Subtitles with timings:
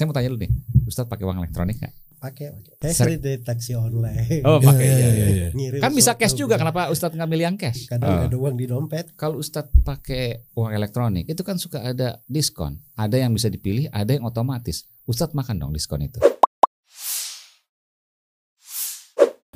[0.00, 0.52] Saya mau tanya dulu nih,
[0.88, 1.92] Ustadz pakai uang elektronik nggak?
[2.20, 5.08] pakai pakai saya di taksi online Oh, pakai Iya, ya.
[5.10, 5.48] iya, iya.
[5.52, 7.84] Ngirim Kan bisa cash juga, kenapa Ustadz nggak milih yang cash?
[7.84, 8.24] kadang Ah.
[8.24, 12.80] ada uang di dompet Kalau Ustadz pakai uang elektronik, itu kan suka ada diskon.
[12.92, 14.88] Ada yang bisa dipilih, ada yang otomatis.
[15.04, 16.16] Ustadz makan dong diskon itu.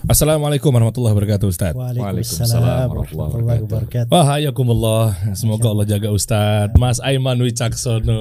[0.05, 1.73] Assalamualaikum warahmatullahi wabarakatuh Ustaz.
[1.73, 5.33] Waalaikumsalam warahmatullahi wabarakatuh Wahayakumullah.
[5.33, 6.69] Semoga Allah jaga Ustaz.
[6.77, 8.21] Mas Aiman Wicaksono.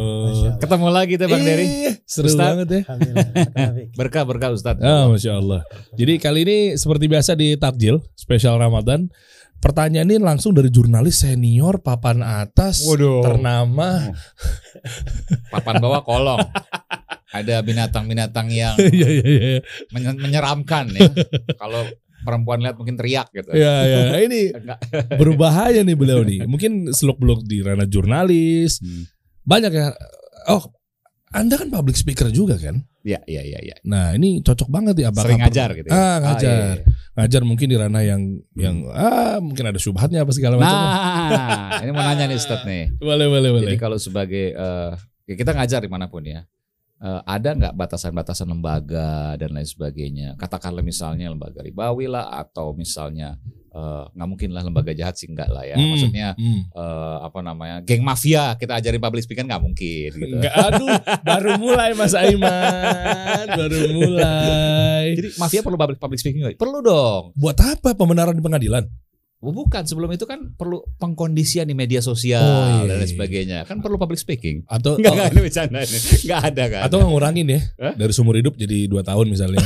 [0.63, 1.99] Ketemu lagi tuh Bang Dery.
[2.07, 2.55] Seru Ustaz.
[2.55, 2.81] banget ya.
[3.99, 4.79] Berkah berkah Ustadz.
[4.79, 5.67] Ah, Masya Allah.
[5.99, 9.11] Jadi kali ini seperti biasa di Takjil spesial Ramadan.
[9.59, 13.27] Pertanyaan ini langsung dari jurnalis senior papan atas Waduh.
[13.27, 14.07] ternama.
[15.51, 16.39] Papan bawah kolong.
[17.33, 19.59] Ada binatang-binatang yang Iya iya iya.
[19.89, 21.09] menye- menyeramkan ya.
[21.57, 21.81] Kalau
[22.21, 23.49] perempuan lihat mungkin teriak gitu.
[23.51, 23.99] Iya iya.
[24.21, 24.79] Ini Enggak.
[25.17, 26.45] berbahaya nih beliau nih.
[26.45, 28.79] Mungkin seluk-beluk di ranah jurnalis.
[28.79, 29.09] Hmm.
[29.43, 29.91] Banyak ya.
[30.47, 30.69] Oh,
[31.33, 32.85] Anda kan public speaker juga kan?
[33.03, 33.75] Iya iya iya iya.
[33.83, 35.91] Nah, ini cocok banget ya apakah Sering ngajar gitu ya.
[35.91, 36.47] Ah, ngajar.
[36.47, 36.83] iya, iya.
[37.13, 38.21] ngajar mungkin di ranah yang
[38.55, 40.71] yang ah mungkin ada syubhatnya apa segala macam.
[40.71, 42.95] Nah, ini mau nanya nih Ustadz nih.
[43.03, 43.65] boleh boleh boleh.
[43.67, 44.55] Jadi kalau sebagai
[45.23, 46.47] ya kita ngajar di mana pun ya,
[47.01, 50.37] eh, ada nggak batasan-batasan lembaga dan lain sebagainya?
[50.37, 53.39] Katakanlah misalnya lembaga ribawi lah, atau misalnya
[53.73, 55.79] eh, nggak mungkin lah lembaga jahat sih enggak lah ya.
[55.79, 56.61] Hmm, Maksudnya hmm.
[56.75, 60.35] eh, apa namanya, geng mafia kita ajarin public speaking nggak mungkin gitu.
[60.37, 65.17] Enggak, aduh, baru mulai Mas Aiman, baru mulai.
[65.17, 66.59] Jadi mafia perlu public public speaking nggak?
[66.59, 67.33] Perlu dong.
[67.33, 68.85] Buat apa pembenaran di pengadilan?
[69.43, 73.11] Oh, bukan sebelum itu kan perlu pengkondisian di media sosial Oh, iya, dan lain iya.
[73.11, 73.57] sebagainya.
[73.67, 74.63] Kan perlu public speaking.
[74.71, 75.97] Atau Enggak, oh, enggak, ini bercanda ini.
[76.23, 76.81] Enggak ada kan.
[76.87, 77.93] atau ngurangin ya Hah?
[77.99, 79.59] dari sumur hidup jadi dua tahun misalnya.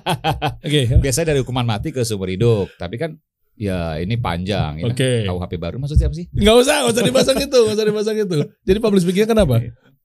[0.66, 2.72] Oke, biasanya dari hukuman mati ke seumur hidup.
[2.80, 3.20] Tapi kan
[3.60, 4.80] ya ini panjang.
[4.80, 4.88] Ya.
[4.88, 5.10] oke.
[5.28, 6.26] KUHP baru maksudnya apa sih?
[6.32, 8.36] Nggak usah, nggak usah dipasang itu, nggak usah dipasang itu.
[8.64, 9.60] Jadi public speaking kenapa?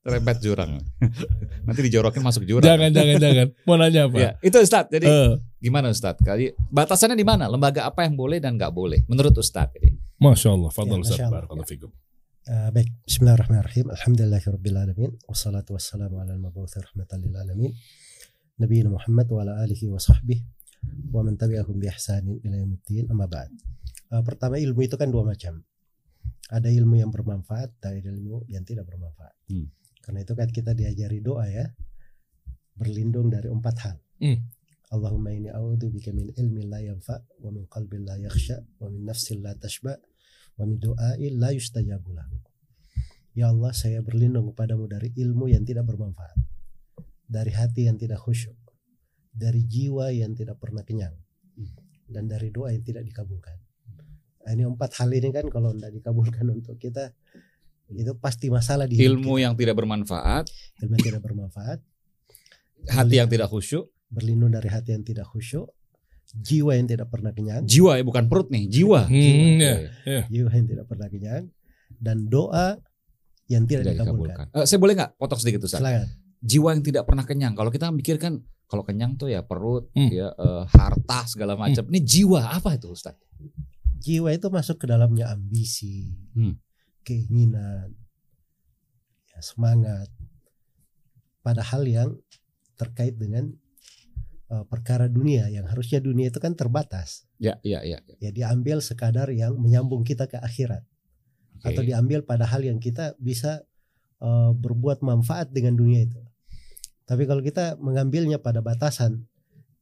[0.05, 0.83] Terempet jurang.
[1.65, 2.67] Nanti dijorokin masuk jurang.
[2.67, 3.47] Jangan, jangan, jangan.
[3.65, 4.17] Mau nanya apa?
[4.19, 4.91] Ya, itu Ustadz.
[4.91, 5.29] Jadi Eh,
[5.59, 6.21] gimana Ustadz?
[6.23, 7.49] Kali batasannya di mana?
[7.51, 9.75] Lembaga apa yang boleh dan nggak boleh menurut Ustadz?
[9.75, 9.95] Jadi.
[10.15, 11.43] Masya Allah, fadal Ya, Allah.
[11.43, 11.91] Barakallahu fikum.
[12.45, 17.73] Eh, baik Bismillahirrahmanirrahim Alhamdulillahirabbil alamin wassalatu wassalamu ala rahmatan lil alamin
[18.61, 20.45] nabiyina Muhammad wa ala alihi wa sahbihi
[21.09, 23.49] wa man tabi'ahum bi ihsanin ila yaumiddin amma ba'd.
[24.13, 25.57] Eh, pertama ilmu itu kan dua macam.
[26.53, 29.33] Ada ilmu yang bermanfaat dan ada ilmu yang tidak bermanfaat.
[29.49, 29.65] Hmm.
[30.05, 31.65] Karena itu kan kita diajari doa ya
[32.77, 33.97] berlindung dari empat hal.
[34.21, 34.37] Hmm.
[34.95, 39.03] Allahumma inni a'udzu bika min ilmin la yanfa wa min qalbin la yakhsha wa min
[39.03, 39.93] nafsin la tashba
[40.57, 42.39] wa min du'ain la yustajabu lahu.
[43.35, 46.39] Ya Allah, saya berlindung kepadamu dari ilmu yang tidak bermanfaat,
[47.27, 48.55] dari hati yang tidak khusyuk,
[49.35, 51.11] dari jiwa yang tidak pernah kenyang,
[52.07, 53.59] dan dari doa yang tidak dikabulkan.
[54.47, 57.11] Nah, ini empat hal ini kan kalau tidak dikabulkan untuk kita
[57.91, 60.87] itu pasti masalah di Ilmu yang tidak bermanfaat, kita.
[60.87, 61.79] ilmu yang tidak bermanfaat,
[62.89, 65.67] hati yang tidak khusyuk, berlindung dari hati yang tidak khusyuk,
[66.31, 69.05] jiwa yang tidak pernah kenyang, jiwa ya bukan perut nih, jiwa.
[69.05, 69.75] Hmm, Jiwa.
[70.05, 70.21] ya.
[70.27, 71.43] jiwa yang tidak pernah kenyang,
[71.95, 72.77] dan doa
[73.45, 74.49] yang tidak, Tidak dikabulkan.
[74.49, 74.61] dikabulkan.
[74.61, 75.81] Eh, saya boleh nggak potong sedikit Ustadz?
[75.81, 76.07] Silakan.
[76.45, 77.53] jiwa yang tidak pernah kenyang.
[77.53, 80.09] Kalau kita mikirkan kalau kenyang tuh ya perut, Hmm.
[80.09, 81.85] ya eh, harta segala macam.
[81.85, 83.13] Ini jiwa apa itu Ustaz?
[83.97, 86.57] Jiwa itu masuk ke dalamnya ambisi, Hmm.
[87.01, 87.93] keinginan,
[89.29, 90.09] ya, semangat,
[91.41, 92.17] pada hal yang
[92.75, 93.53] terkait dengan
[94.51, 97.25] uh, perkara dunia yang harusnya dunia itu kan terbatas.
[97.41, 98.01] Ya, ya, ya.
[98.21, 100.83] Ya diambil sekadar yang menyambung kita ke akhirat
[101.61, 101.73] Oke.
[101.73, 103.65] atau diambil pada hal yang kita bisa
[104.21, 106.21] uh, berbuat manfaat dengan dunia itu.
[107.05, 109.29] Tapi kalau kita mengambilnya pada batasan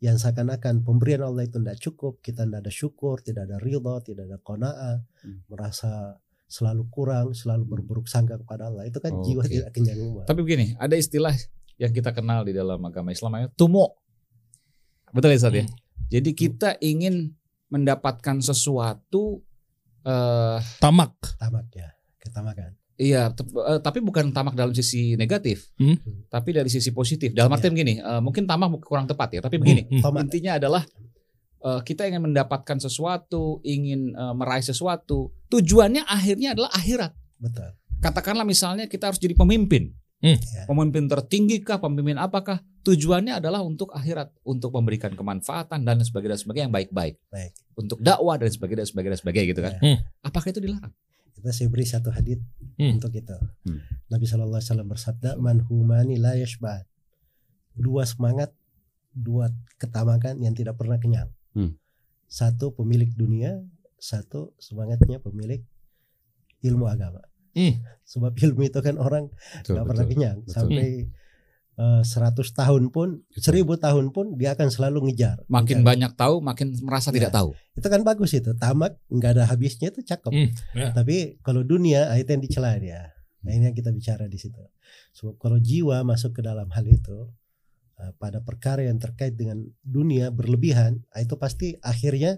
[0.03, 4.27] yang seakan-akan pemberian Allah itu tidak cukup, kita tidak ada syukur, tidak ada ridho, tidak
[4.27, 5.39] ada kona'ah, Hmm.
[5.47, 6.19] merasa
[6.51, 9.55] selalu kurang, selalu berburuk sangka kepada Allah, itu kan jiwa Oke.
[9.55, 10.27] tidak kenyang.
[10.27, 11.31] Tapi begini, ada istilah
[11.79, 14.02] yang kita kenal di dalam agama Islam namanya tumo.
[15.13, 15.65] Betul ya Ustaz ya?
[16.09, 17.31] Jadi kita ingin
[17.69, 19.41] mendapatkan sesuatu
[20.03, 21.13] eh Tamak.
[21.39, 22.75] Tamak ya, ketamakan.
[22.93, 25.97] iya, eh, tapi bukan tamak dalam sisi negatif, Hmm.
[26.29, 27.31] tapi dari sisi positif.
[27.31, 27.57] Dalam Iya.
[27.57, 29.87] artian begini, eh, mungkin tamak kurang tepat ya, tapi begini.
[29.87, 30.03] Hmm, hmm.
[30.03, 30.21] Tamak.
[30.27, 30.83] intinya adalah
[31.63, 35.31] eh, kita ingin mendapatkan sesuatu, ingin meraih sesuatu.
[35.47, 37.15] Tujuannya akhirnya adalah akhirat.
[37.39, 37.71] Betul.
[38.03, 39.95] Katakanlah misalnya kita harus jadi pemimpin.
[40.23, 40.39] Hmm.
[40.39, 40.63] Ya.
[40.63, 42.63] Pemimpin tertinggi kah, pemimpin apakah?
[42.83, 47.15] Tujuannya adalah untuk akhirat, untuk memberikan kemanfaatan dan sebagainya dan sebagainya yang baik-baik.
[47.27, 47.51] Baik.
[47.75, 49.73] Untuk dakwah dan sebagainya dan sebagainya dan sebagainya gitu kan.
[49.75, 49.79] Ya.
[49.83, 49.97] Hmm.
[50.23, 50.93] Apakah itu dilarang?
[51.35, 52.39] Kita saya beri satu hadis
[52.79, 52.97] Hmm.
[52.97, 53.35] untuk itu.
[53.67, 53.79] Hmm.
[54.07, 56.87] Nabi Shallallahu Alaihi Wasallam bersabda, "Man humani la yashba'an."
[57.75, 58.55] Dua semangat,
[59.11, 61.29] dua ketamakan yang tidak pernah kenyang.
[61.55, 61.75] Hmm.
[62.31, 63.59] Satu pemilik dunia,
[63.99, 65.63] satu semangatnya pemilik
[66.63, 67.21] ilmu agama.
[67.53, 67.73] Hmm.
[68.03, 69.29] Sebab ilmu itu kan orang
[69.61, 71.07] Betul, nggak pernah kenyang sampai
[71.73, 75.41] eh, 100 tahun pun, 1000 tahun pun dia akan selalu ngejar.
[75.47, 75.89] Makin Ngejar.
[75.89, 77.17] banyak tahu, makin merasa Ya.
[77.17, 77.49] tidak tahu.
[77.73, 78.53] Itu kan bagus itu.
[78.53, 80.29] Tamak nggak ada habisnya itu cakep.
[80.29, 80.93] Hmm, ya.
[80.93, 83.09] Tapi kalau dunia itu yang dicela dia.
[83.41, 84.61] Nah ini yang kita bicara di situ.
[85.13, 87.29] Sebab kalau jiwa masuk ke dalam hal itu
[87.97, 92.37] eh, pada perkara yang terkait dengan dunia berlebihan, ah, itu pasti akhirnya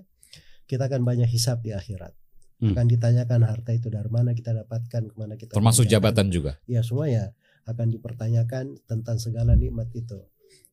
[0.65, 2.15] kita akan banyak hisap di akhirat.
[2.55, 2.71] Hmm.
[2.71, 6.03] Akan ditanyakan harta itu dari mana kita dapatkan, ke mana kita Termasuk belanjakan.
[6.07, 6.51] jabatan juga.
[6.65, 10.23] Ya semuanya akan dipertanyakan tentang segala nikmat itu.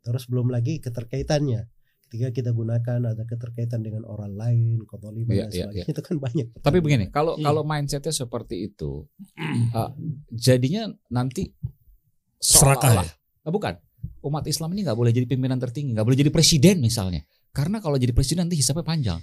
[0.01, 1.67] Terus belum lagi keterkaitannya.
[2.07, 6.17] Ketika kita gunakan ada keterkaitan dengan orang lain, kedoliman Iya, dan iya, sebagainya itu kan
[6.19, 6.47] banyak.
[6.61, 7.43] Tapi begini, kalau Hmm.
[7.43, 9.09] kalau mindsetnya seperti itu,
[9.73, 9.91] uh,
[10.39, 11.51] jadinya nanti
[12.37, 13.75] Serakah seolah-olah- Ah, bukan
[14.23, 17.23] umat Islam ini nggak boleh jadi pimpinan tertinggi, nggak boleh jadi presiden misalnya.
[17.51, 19.19] Karena kalau jadi presiden nanti hisapnya panjang,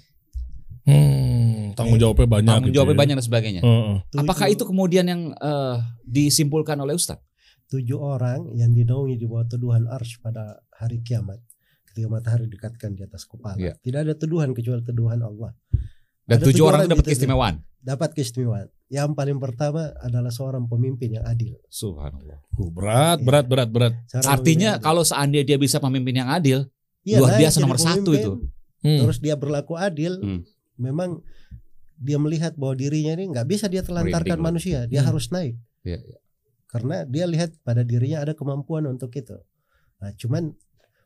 [0.82, 1.39] Hmm,
[1.80, 2.48] tanggung jawabnya banyak.
[2.52, 3.02] tanggung gitu jawabnya ya.
[3.02, 3.62] banyak dan sebagainya.
[3.64, 3.96] Heeh.
[4.06, 7.24] Tujuh- Apakah itu kemudian yang eh, disimpulkan oleh Ustadz?
[7.70, 11.38] tujuh orang yang dinaungi di bawah tuduhan arsh pada hari kiamat
[11.86, 13.62] ketika matahari dekatkan di atas kepala.
[13.62, 13.78] Iya.
[13.78, 15.54] Tidak ada tuduhan kecuali tuduhan Allah.
[16.26, 17.10] Dan Ada tujuh orang itu dapat gitu.
[17.14, 17.56] keistimewaan.
[17.80, 18.68] Dapat keistimewaan.
[18.90, 21.62] Yang paling pertama adalah seorang pemimpin yang adil.
[21.70, 22.42] Subhanallah.
[22.58, 23.94] Uh, berat, berat, berat, berat.
[24.10, 26.66] Seorang Artinya kalau seandainya dia bisa pemimpin yang adil,
[27.06, 28.32] Iya, luar naik biasa nomor satu pemimpin, itu.
[28.82, 29.00] Hmm.
[29.06, 30.18] Terus dia berlaku adil.
[30.18, 30.42] Hmm.
[30.74, 31.22] Memang
[32.00, 34.88] dia melihat bahwa dirinya ini nggak bisa dia telantarkan manusia.
[34.88, 35.10] Dia Hmm.
[35.12, 35.60] harus naik.
[35.84, 36.18] Iya, iya.
[36.66, 39.36] Karena dia lihat pada dirinya ada kemampuan untuk itu.
[40.00, 40.56] Nah, cuman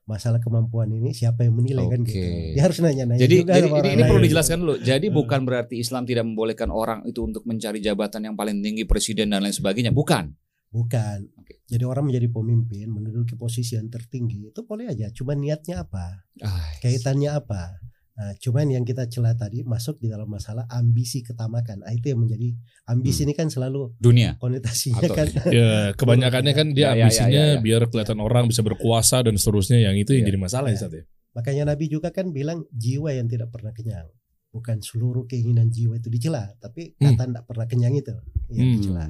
[0.03, 2.19] masalah kemampuan ini siapa yang menilai kan gitu.
[2.53, 4.75] Dia harus nanya-nanya Jadi, juga jadi ini, ini perlu dijelaskan dulu.
[4.83, 5.15] Jadi Hmm.
[5.15, 9.41] bukan berarti Islam tidak membolehkan orang itu untuk mencari jabatan yang paling tinggi, presiden dan
[9.41, 9.95] lain sebagainya.
[9.95, 10.35] Bukan.
[10.69, 11.17] Bukan.
[11.39, 11.63] Oke.
[11.63, 15.07] Jadi orang menjadi pemimpin, menduduki posisi yang tertinggi itu boleh aja.
[15.09, 16.27] Cuman niatnya apa?
[16.43, 17.79] Ah, Kaitannya apa?
[18.13, 21.81] Nah, cuman yang kita celah tadi masuk di dalam masalah ambisi ketamakan.
[21.81, 22.53] Ah, itu yang menjadi
[22.85, 24.37] ambisi ini kan selalu dunia.
[24.37, 25.27] konotasinya Atau- kan.
[25.49, 27.61] Ya, kebanyakannya kan Ya, dia ya, ya, ambisinya ya, ya.
[27.61, 30.29] biar kelihatan orang bisa berkuasa dan seterusnya yang itu yang Ya.
[30.29, 30.79] jadi masalah ya Ya.
[30.85, 31.03] Ustaz ya.
[31.33, 34.05] Makanya Nabi juga kan bilang jiwa yang tidak pernah kenyang.
[34.53, 37.17] Bukan seluruh keinginan jiwa itu dicela, tapi Hmm.
[37.17, 38.13] kata tidak pernah kenyang itu
[38.53, 38.75] yang Hmm.
[38.77, 39.05] dicela.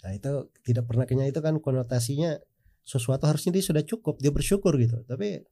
[0.00, 0.32] Nah itu
[0.64, 2.40] tidak pernah kenyang itu kan konotasinya
[2.80, 5.44] sesuatu harusnya dia sudah cukup, dia bersyukur gitu, tapi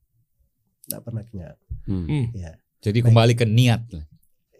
[0.88, 1.56] tidak pernah kenyang.
[1.84, 2.04] Hmm.
[2.08, 2.26] Hmm.
[2.32, 2.52] Ya.
[2.80, 3.06] Jadi Baik.
[3.12, 3.80] kembali ke niat.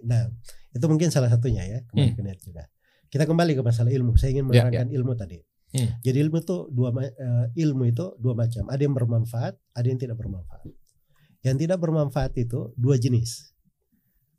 [0.04, 0.28] Nah
[0.69, 2.69] itu mungkin salah satunya ya kembali ke niat juga.
[3.08, 4.14] Kita kembali ke masalah ilmu.
[4.14, 4.52] Saya ingin Hmm.
[4.52, 5.40] Ya, menerangkan ilmu tadi.
[5.69, 5.88] Hmm.
[6.00, 8.69] Jadi ilmu itu dua eh, ilmu itu dua macam.
[8.69, 10.69] Ada yang bermanfaat, ada yang tidak bermanfaat.
[11.40, 13.52] Yang tidak bermanfaat itu dua jenis.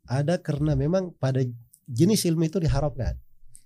[0.06, 1.42] Ada karena memang pada
[1.86, 3.14] jenis ilmu itu diharapkan.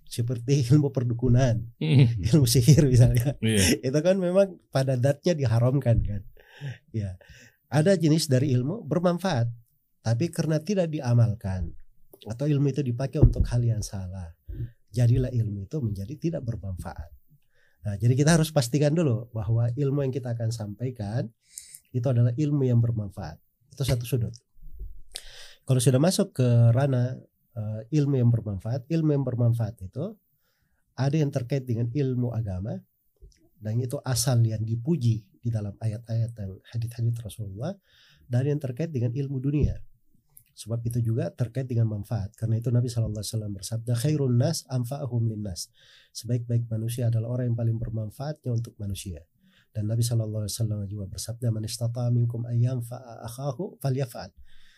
[0.04, 2.06] Seperti ilmu perdukunan, Hmm.
[2.32, 3.36] ilmu sihir misalnya.
[3.40, 3.80] Iya.
[3.80, 6.20] Itu kan memang pada datnya diharamkan kan.
[6.92, 7.16] Ya.
[7.74, 9.50] Ada jenis dari ilmu bermanfaat,
[10.06, 11.74] tapi karena tidak diamalkan
[12.22, 14.30] atau ilmu itu dipakai untuk hal yang salah,
[14.94, 17.10] jadilah ilmu itu menjadi tidak bermanfaat.
[17.84, 21.26] Nah, jadi kita harus pastikan dulu bahwa ilmu yang kita akan sampaikan
[21.90, 23.42] itu adalah ilmu yang bermanfaat.
[23.74, 24.32] Itu satu sudut.
[25.66, 27.18] Kalau sudah masuk ke ranah
[27.58, 30.14] eh, ilmu yang bermanfaat, ilmu yang bermanfaat itu
[30.94, 32.78] ada yang terkait dengan ilmu agama
[33.58, 37.72] dan itu asal yang dipuji di dalam ayat-ayat dan hadis-hadis Rasulullah
[38.28, 39.76] dan yang terkait dengan ilmu dunia.
[40.54, 42.30] Sebab itu juga terkait dengan manfaat.
[42.38, 43.10] Karena itu Nabi SAW
[43.50, 45.66] bersabda, khairun nas anfa'ahum linnas.
[46.14, 49.18] Sebaik-baik manusia adalah orang yang paling bermanfaatnya untuk manusia.
[49.74, 50.46] Dan Nabi SAW
[50.86, 51.66] juga bersabda, man
[52.14, 54.31] minkum ayyam fa'a akhahu falyaf'al.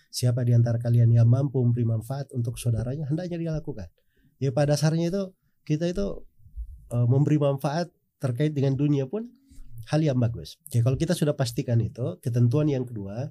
[0.08, 3.92] Siapa di antara kalian yang mampu memberi manfaat untuk saudaranya, hendaknya dia lakukan.
[4.40, 5.22] Ya pada dasarnya itu
[5.68, 6.24] kita itu
[6.88, 9.28] eh, memberi manfaat terkait dengan dunia pun
[9.92, 10.58] hal yang bagus.
[10.68, 13.30] Jadi kalau kita sudah pastikan itu, ketentuan yang kedua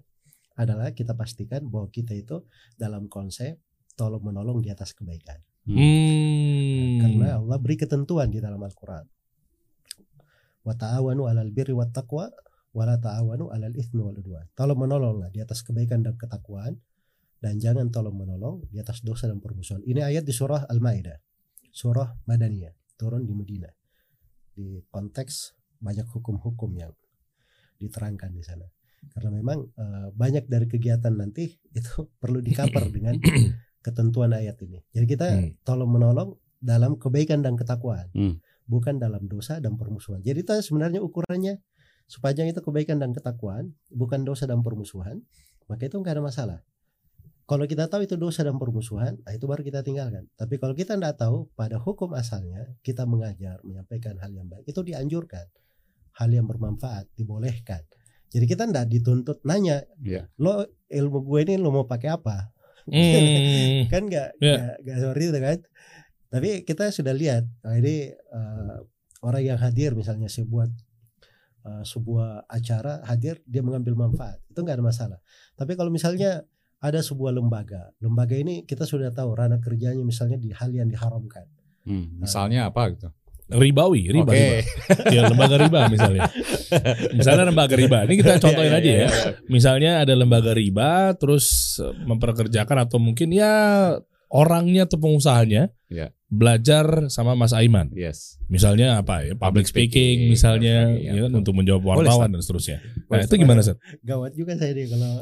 [0.55, 2.47] adalah kita pastikan bahwa kita itu
[2.79, 3.59] dalam konsep
[3.99, 5.39] tolong menolong di atas kebaikan.
[5.67, 7.01] Hmm.
[7.01, 9.03] Karena Allah beri ketentuan di dalam Al-Qur'an.
[10.65, 12.31] Wa ta'awanu 'alal birri wat taqwa
[12.75, 14.47] wa la ta'awanu 'alal itsmi wal udwan.
[14.55, 16.79] Tolong menolonglah di atas kebaikan dan ketakwaan
[17.43, 19.83] dan jangan tolong menolong di atas dosa dan permusuhan.
[19.83, 21.19] Ini ayat di surah Al-Maidah.
[21.75, 23.74] Surah Madaniyah, turun di Madinah.
[24.55, 26.95] Di konteks banyak hukum-hukum yang
[27.77, 28.65] diterangkan di sana.
[29.11, 33.19] Karena memang eh, banyak dari kegiatan nanti itu perlu dikaper dengan
[33.85, 34.81] ketentuan ayat ini.
[34.89, 35.51] Jadi kita Hmm.
[35.61, 38.41] tolong menolong dalam kebaikan dan ketakwaan, Hmm.
[38.65, 40.25] bukan dalam dosa dan permusuhan.
[40.25, 41.61] Jadi itu sebenarnya ukurannya
[42.09, 45.21] sepanjang itu kebaikan dan ketakwaan, bukan dosa dan permusuhan,
[45.69, 46.59] maka itu nggak ada masalah.
[47.45, 50.25] Kalau kita tahu itu dosa dan permusuhan, nah itu baru kita tinggalkan.
[50.33, 54.81] Tapi kalau kita tidak tahu pada hukum asalnya, kita mengajar, menyampaikan hal yang baik, itu
[54.81, 55.45] dianjurkan.
[56.17, 57.85] Hal yang bermanfaat, dibolehkan.
[58.33, 60.25] Jadi kita tidak dituntut nanya, Iya.
[60.41, 62.49] lo ilmu gue ini lo mau pakai apa?
[62.89, 63.85] Hmm.
[63.93, 64.53] kan nggak Ya.
[64.57, 65.57] nggak nggak seperti itu kan
[66.29, 68.77] tapi kita sudah lihat nah ini eh,
[69.25, 70.69] orang yang hadir misalnya saya buat
[71.65, 75.19] uh, sebuah acara hadir dia mengambil manfaat itu nggak ada masalah.
[75.57, 76.45] Tapi kalau misalnya
[76.79, 81.45] ada sebuah lembaga, lembaga ini kita sudah tahu ranah kerjanya misalnya di hal yang diharamkan.
[81.85, 83.09] Hmm, misalnya apa gitu?
[83.45, 84.41] ribawi, riba, Oke.
[84.41, 84.57] riba.
[85.13, 86.25] Ya lembaga riba misalnya.
[87.13, 88.01] Misalnya lembaga riba.
[88.09, 89.05] Ini kita contohin Iya, aja iya, ya.
[89.05, 89.31] iya.
[89.45, 91.77] Misalnya ada lembaga riba terus
[92.09, 93.53] memperkerjakan atau mungkin ya
[94.33, 96.09] orangnya atau pengusahanya Iya.
[96.25, 97.93] Belajar sama Mas Aiman.
[97.93, 98.37] Yes.
[98.45, 99.33] Misalnya apa ya?
[99.33, 102.33] Public Public speaking, speaking, misalnya public speaking, ya kan, untuk menjawab wartawan Ustaz.
[102.33, 102.77] dan seterusnya.
[102.77, 103.79] Nah, Boleh, itu gimana, Seth?
[104.05, 105.11] Gawat juga saya nih kalau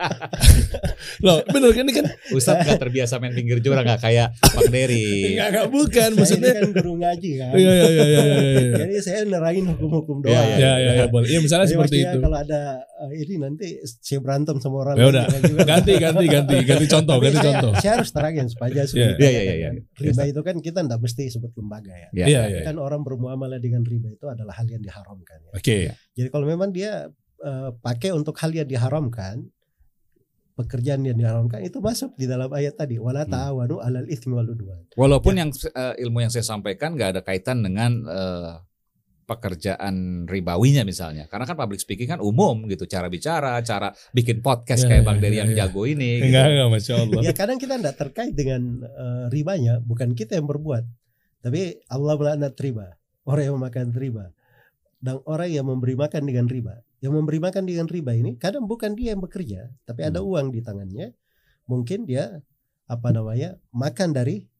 [1.26, 5.36] Loh, bener kan ini kan Ustadz gak terbiasa main pinggir jurang gak kayak Bang Dery.
[5.36, 6.52] enggak enggak bukan saya ini maksudnya.
[6.54, 7.50] kan guru ngaji kan.
[7.54, 8.24] Iya iya iya iya iya.
[8.60, 8.74] iya.
[8.86, 10.58] Jadi saya nerangin hukum-hukum Iya, doang.
[10.58, 11.28] Ya ya ya boleh.
[11.28, 12.18] Iya misalnya Jadi seperti itu.
[12.20, 12.60] Kalau ada
[13.00, 15.24] uh, ini nanti saya berantem sama orang Ya udah.
[15.62, 17.72] Ganti ganti ganti ganti contoh, ganti saya, contoh.
[17.78, 19.08] saya harus terangin supaya Iya.
[19.16, 19.70] supaya Iya, iya, iya, iya.
[19.96, 22.08] Riba itu kan kita tidak mesti sebut lembaga ya.
[22.12, 22.26] Ya.
[22.28, 22.60] Iya iya.
[22.68, 25.52] Kan orang bermuamalah dengan riba itu adalah hal yang diharamkan ya.
[25.56, 25.78] Oke.
[26.14, 27.08] Jadi kalau memang dia
[27.40, 29.48] uh, pakai untuk hal yang diharamkan,
[30.60, 33.32] pekerjaan yang diharamkan itu masuk di dalam ayat tadi wala Hmm.
[33.32, 34.84] ta'awanu 'alal itsmi wal udwan.
[34.92, 38.52] Walaupun yang eh, ilmu yang saya sampaikan gak ada kaitan dengan eh,
[39.30, 41.30] pekerjaan ribawinya misalnya.
[41.30, 45.22] Karena kan public speaking kan umum gitu, cara bicara, cara bikin podcast Ya, kayak Bang
[45.22, 45.56] ya, Dery ya, yang ya.
[45.64, 46.10] jago ini.
[46.18, 46.26] gitu.
[46.34, 47.20] Enggak enggak masya Allah.
[47.22, 50.82] Ya kadang kita tidak terkait dengan uh, ribanya, bukan kita yang berbuat,
[51.46, 54.24] tapi Allah melaknat riba, orang yang memakan riba,
[54.98, 56.74] dan orang yang memberi makan dengan riba.
[57.00, 60.60] Yang memberi makan dengan riba ini kadang bukan dia yang bekerja, tapi ada uang di
[60.60, 61.16] tangannya,
[61.70, 62.42] mungkin dia
[62.90, 64.50] apa namanya makan dari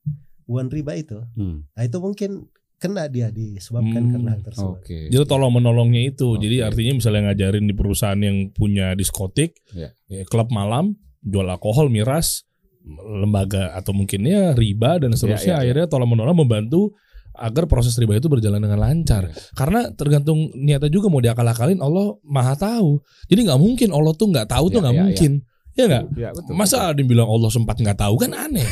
[0.47, 1.19] uang riba itu.
[1.35, 1.67] Hmm.
[1.75, 2.47] Nah itu mungkin
[2.81, 4.81] kena dia disebabkan Hmm, karena hal tersebut.
[4.81, 4.99] Oke.
[5.13, 6.35] Jadi tolong menolongnya itu.
[6.35, 6.41] Oke.
[6.41, 9.93] Jadi artinya misalnya ngajarin di perusahaan yang punya diskotik, Ya.
[10.09, 12.49] ya, klub malam, jual alkohol, miras,
[12.97, 15.55] lembaga atau mungkinnya riba dan seterusnya.
[15.55, 15.63] ya, ya.
[15.69, 16.97] Akhirnya tolong menolong membantu
[17.31, 19.29] agar proses riba itu berjalan dengan lancar.
[19.29, 19.37] Ya.
[19.53, 23.05] Karena tergantung niatnya juga mau diakal-akalin Allah maha tahu.
[23.29, 25.33] Jadi nggak mungkin Allah tuh nggak tahu tuh Ya, nggak ya, mungkin.
[25.71, 26.05] Ya nggak?
[26.19, 26.53] Ya, betul.
[26.57, 28.65] Masa ada yang bilang Allah sempat nggak tahu kan aneh.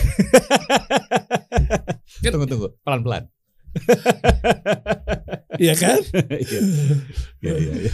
[2.25, 3.29] Tunggu tunggu, pelan-pelan.
[5.59, 6.01] Iya kan?
[6.49, 6.61] Iya.
[7.39, 7.93] Iya, iya, iya.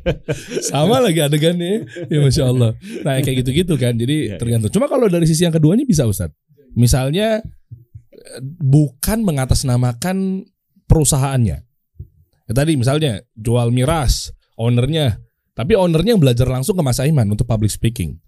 [0.72, 1.84] Sama lagi adegannya.
[2.08, 2.76] Ya Masya Allah.
[3.04, 3.96] Nah kayak gitu-gitu kan.
[3.96, 4.36] Jadi iya.
[4.40, 4.72] tergantung.
[4.72, 6.32] Cuma kalau dari sisi yang keduanya bisa Ustaz.
[6.74, 7.44] Misalnya
[8.12, 10.48] eh, bukan mengatasnamakan
[10.88, 11.58] perusahaannya.
[12.44, 15.20] Ya, tadi misalnya jual miras, ownernya.
[15.54, 18.20] Tapi ownernya yang belajar langsung ke Mas Aiman untuk public speaking.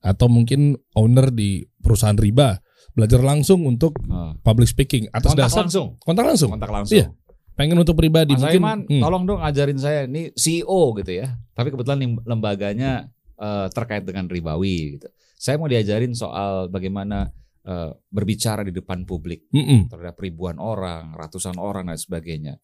[0.00, 2.63] Atau mungkin owner di perusahaan riba
[2.94, 4.32] belajar langsung untuk Oh.
[4.40, 5.98] public speaking atas Kontak dasar langsung.
[5.98, 6.50] kontak langsung.
[6.54, 6.96] Kontak langsung.
[6.96, 7.06] Iya.
[7.54, 8.60] Pengen untuk pribadi Mas mungkin.
[8.62, 9.02] Aiman, hmm.
[9.02, 11.34] tolong dong ajarin saya ini CEO gitu ya.
[11.54, 15.06] Tapi kebetulan lembaganya eh, terkait dengan ribawi gitu.
[15.34, 17.30] Saya mau diajarin soal bagaimana
[17.62, 19.90] eh, berbicara di depan publik Mm-mm.
[19.90, 22.54] terhadap ribuan orang, ratusan orang dan sebagainya.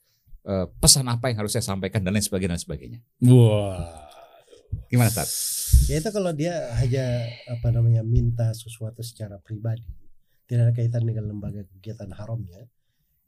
[0.41, 2.99] Eh, pesan apa yang harus saya sampaikan dan lain sebagainya dan sebagainya.
[3.27, 4.09] Wah.
[4.87, 5.27] Gimana Tat?
[5.87, 9.83] Ya itu kalau dia hanya apa namanya minta sesuatu secara pribadi,
[10.51, 12.67] tidak ada kaitan dengan lembaga kegiatan haramnya,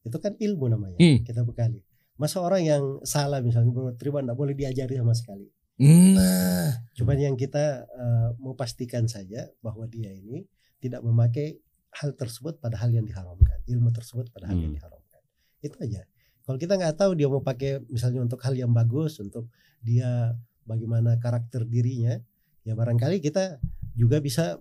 [0.03, 0.99] itu kan ilmu namanya.
[0.99, 1.23] Hmm.
[1.23, 1.79] Kita bekali.
[2.19, 5.47] Masa orang yang salah misalnya riba tidak boleh diajari sama sekali.
[5.83, 10.43] Nah, Cuman yang kita eh, mau pastikan saja bahwa dia ini
[10.83, 11.63] tidak memakai
[11.95, 14.79] hal tersebut pada hal yang diharamkan, ilmu tersebut pada hal yang Hmm.
[14.83, 15.23] diharamkan.
[15.63, 16.03] Itu aja.
[16.43, 19.47] Kalau kita nggak tahu dia mau pakai misalnya untuk hal yang bagus, untuk
[19.79, 20.35] dia
[20.67, 22.19] bagaimana karakter dirinya,
[22.67, 23.63] ya barangkali kita
[23.95, 24.59] juga bisa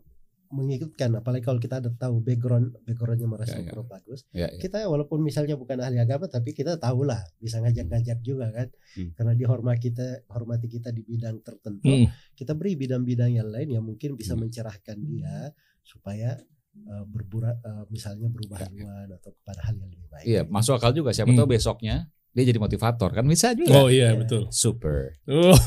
[0.51, 1.15] mengikutkan.
[1.15, 3.81] Apalagi kalau kita ada tahu background backgroundnya merasa Ya, ya.
[3.81, 4.60] bagus, Ya, ya.
[4.60, 9.15] kita walaupun misalnya bukan ahli agama, tapi kita tahulah bisa ngajak-ngajak juga kan, Hmm.
[9.15, 13.72] karena dia hormat kita hormati kita di bidang tertentu mm, kita beri bidang-bidang yang lain
[13.72, 14.43] yang mungkin bisa Hmm.
[14.43, 15.50] mencerahkan dia
[15.81, 16.36] supaya
[16.84, 20.25] uh, berbura uh, misalnya berubah haluan atau kepada hal yang lebih baik.
[20.25, 21.12] Iya, masuk akal juga.
[21.12, 21.39] Siapa Hmm.
[21.39, 23.75] tahu besoknya dia jadi motivator kan bisa juga.
[23.75, 24.20] oh iya Iya.
[24.24, 24.48] betul.
[24.51, 25.20] Super.
[25.27, 25.51] Oh.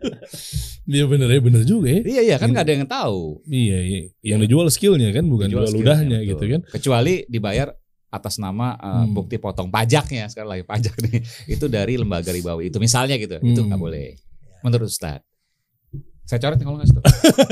[0.90, 2.00] Iya bener ya bener juga ya.
[2.02, 3.46] Iya iya kan nggak ada yang tahu.
[3.46, 4.00] Iya, iya.
[4.26, 6.30] Yang dijual skillnya kan bukan Dijual ludahnya betul.
[6.34, 6.60] gitu kan.
[6.66, 7.70] Kecuali dibayar
[8.10, 9.14] atas nama uh, Hmm.
[9.14, 11.22] bukti potong pajaknya sekali lagi pajak nih
[11.54, 13.70] itu dari lembaga ribawi itu misalnya gitu itu Hmm.
[13.70, 14.18] nggak boleh
[14.66, 15.22] menurut Ustaz
[16.30, 17.02] saya coret kalau nggak Ustaz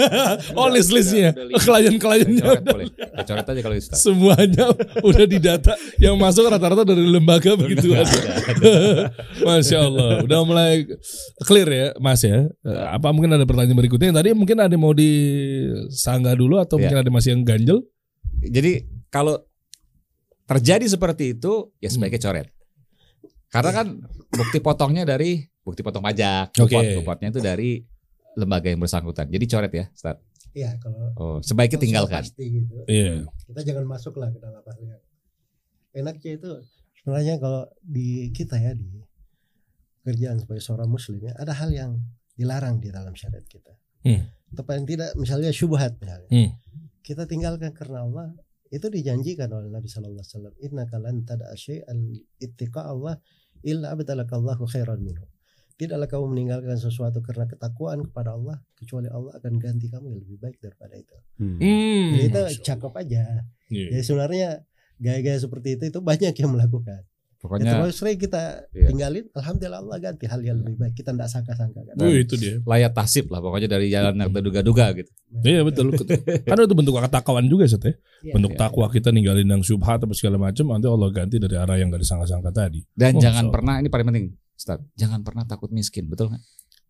[0.59, 1.59] oh list listnya lima.
[1.59, 4.65] klien-kliennya Saya coret boleh saya coret aja kalau Ustaz semuanya
[5.03, 8.19] udah didata yang masuk rata-rata dari lembaga begitu aja.
[9.43, 10.87] Masya Allah, udah mulai
[11.43, 12.47] clear ya, Mas ya.
[12.95, 14.15] Apa mungkin ada pertanyaan berikutnya?
[14.15, 16.87] Yang tadi mungkin ada yang mau disanggah dulu atau Ya.
[16.87, 17.83] mungkin ada masih yang ganjel?
[18.39, 19.43] jadi kalau
[20.47, 22.47] terjadi seperti itu ya sebaiknya coret
[23.51, 23.87] karena kan
[24.31, 26.71] bukti potongnya dari bukti potong pajak Oke.
[26.71, 27.83] bupot bupotnya itu dari
[28.39, 30.23] lembaga yang bersangkutan jadi coret ya Ustaz
[30.57, 33.29] Iya, kalau oh sebaiknya kalau tinggalkan pasti gitu, Iya.
[33.53, 35.03] kita jangan masuk lah ke dalam hal yang
[35.93, 36.51] enaknya itu
[36.99, 38.89] sebenarnya kalau di kita ya di
[40.03, 42.01] pekerjaan sebagai seorang muslim ya ada hal yang
[42.39, 43.75] dilarang di dalam syariat kita.
[44.07, 44.25] Hmm.
[44.55, 46.31] Atau paling tidak misalnya syubhat misalnya.
[46.31, 46.51] Hmm.
[47.03, 48.33] Kita tinggalkan karena Allah
[48.73, 51.99] itu dijanjikan oleh Nabi sallallahu alaihi wasallam innaka lan tad'a syai'an
[52.41, 53.19] ittiqa Allah
[53.65, 55.27] illa abdalakallahu khairan minhu.
[55.79, 60.39] Tidaklah kamu meninggalkan sesuatu karena ketakwaan kepada Allah kecuali Allah akan ganti kamu yang lebih
[60.41, 61.15] baik daripada itu.
[61.39, 61.55] Hmm.
[61.57, 62.07] Hmm.
[62.13, 63.25] Jadi itu Masya cakep aja.
[63.71, 63.87] Iya.
[63.95, 64.49] Jadi sebenarnya
[64.97, 67.07] gaya-gaya seperti itu itu banyak yang melakukan.
[67.39, 68.91] Ya, Pokoknya terus sering kita Iya.
[68.91, 70.99] tinggalin, alhamdulillah Allah ganti hal yang lebih baik.
[70.99, 71.95] Kita tidak sangka-sangka kan.
[71.95, 72.59] Oh, itu dia.
[72.67, 75.11] layat tasib lah pokoknya dari jalan yang terduga-duga gitu.
[75.47, 75.95] Iya betul.
[76.43, 77.95] Karena itu bentuk ketakwaan juga Set, ya.
[78.27, 78.35] Iya.
[78.35, 81.79] Bentuk Iya, takwa kita ninggalin yang syubhat atau segala macam nanti Allah ganti dari arah
[81.79, 82.83] yang gak disangka-sangka tadi.
[82.91, 84.27] Dan Oh, jangan so- pernah ini paling penting,
[84.59, 84.83] Ustaz.
[84.99, 86.43] Jangan pernah takut miskin, betul nggak?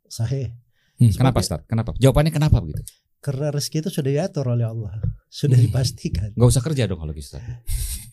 [0.08, 0.56] Sahih.
[0.96, 1.12] Hmm.
[1.12, 1.60] Kenapa, Ustaz?
[1.68, 1.92] Kenapa?
[2.00, 2.80] Jawabannya kenapa begitu?
[3.20, 4.94] Karena rezeki itu sudah diatur oleh Allah,
[5.28, 6.32] sudah dipastikan.
[6.32, 7.44] Gak usah kerja dong kalau gitu, Ustaz.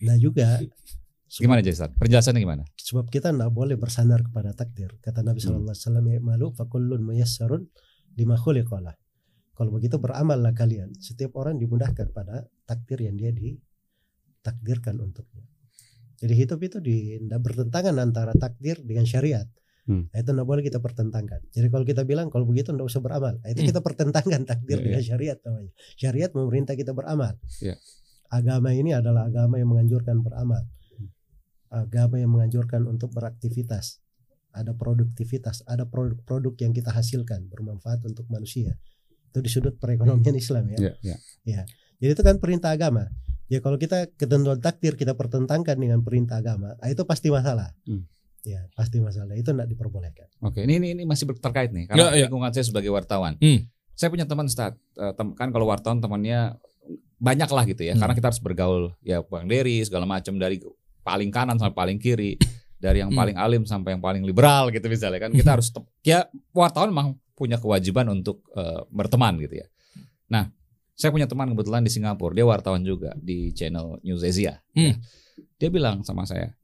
[0.04, 0.60] Nah juga
[1.42, 1.92] Gimana jadi, Ustaz?
[1.98, 2.64] Penjelasannya gimana?
[2.78, 4.94] sebab kita tidak boleh bersandar kepada takdir.
[5.02, 5.58] Kata Nabi Hmm.
[5.58, 7.64] Shallallahu Alaihi Wasallam, "Malu fakullun muyassarun
[8.16, 8.94] lima khuliqalah."
[9.56, 10.94] Kalau begitu beramallah kalian.
[11.00, 15.44] Setiap orang dimudahkan pada takdir yang dia ditakdirkan untuknya.
[16.16, 19.46] Jadi hidup itu di, tidak bertentangan antara takdir dengan syariat.
[19.86, 20.10] Hmm.
[20.10, 21.46] Nah, itu tidak boleh kita pertentangkan.
[21.54, 23.70] Jadi kalau kita bilang kalau begitu tidak usah beramal, nah, itu Hmm.
[23.70, 25.72] kita pertentangkan takdir Ya, dengan syariat namanya.
[25.94, 27.38] Syariat memerintah kita beramal.
[27.62, 27.78] Ya.
[28.34, 30.66] Agama ini adalah agama yang menganjurkan beramal.
[31.70, 34.02] Agama yang menganjurkan untuk beraktivitas.
[34.56, 38.80] Ada produktivitas, ada produk-produk yang kita hasilkan bermanfaat untuk manusia.
[39.30, 40.96] Itu di sudut perekonomian Islam ya.
[41.04, 41.62] Iya, iya.
[42.00, 43.12] Jadi itu kan perintah agama.
[43.46, 47.70] Ya kalau kita ketentuan takdir kita pertentangkan dengan perintah agama, ah, itu pasti masalah.
[47.86, 48.06] Hmm.
[48.42, 49.34] Ya pasti masalah.
[49.34, 50.30] Itu tidak diperbolehkan.
[50.42, 52.26] Oke, ini ini, ini masih terkait nih karena Ya, ya.
[52.26, 53.38] lingkungan saya sebagai wartawan.
[53.38, 53.70] Hmm.
[53.94, 56.58] Saya punya teman Ustaz, Eh, tem- kan kalau wartawan temannya
[57.18, 57.94] banyak lah gitu ya.
[57.94, 58.02] Hmm.
[58.02, 60.62] Karena kita harus bergaul ya Bang Dery segala macam dari
[61.02, 62.38] paling kanan sampai paling kiri,
[62.78, 63.20] dari yang Hmm.
[63.20, 65.32] paling alim sampai yang paling liberal gitu misalnya kan.
[65.32, 65.70] Kita harus
[66.02, 69.68] ya wartawan memang punya kewajiban untuk eh, berteman gitu ya.
[70.28, 70.50] Nah,
[70.96, 74.64] saya punya teman kebetulan di Singapura, dia wartawan juga di channel News Asia.
[74.72, 74.92] Hmm.
[74.92, 74.96] ya.
[75.60, 76.56] Dia bilang sama saya,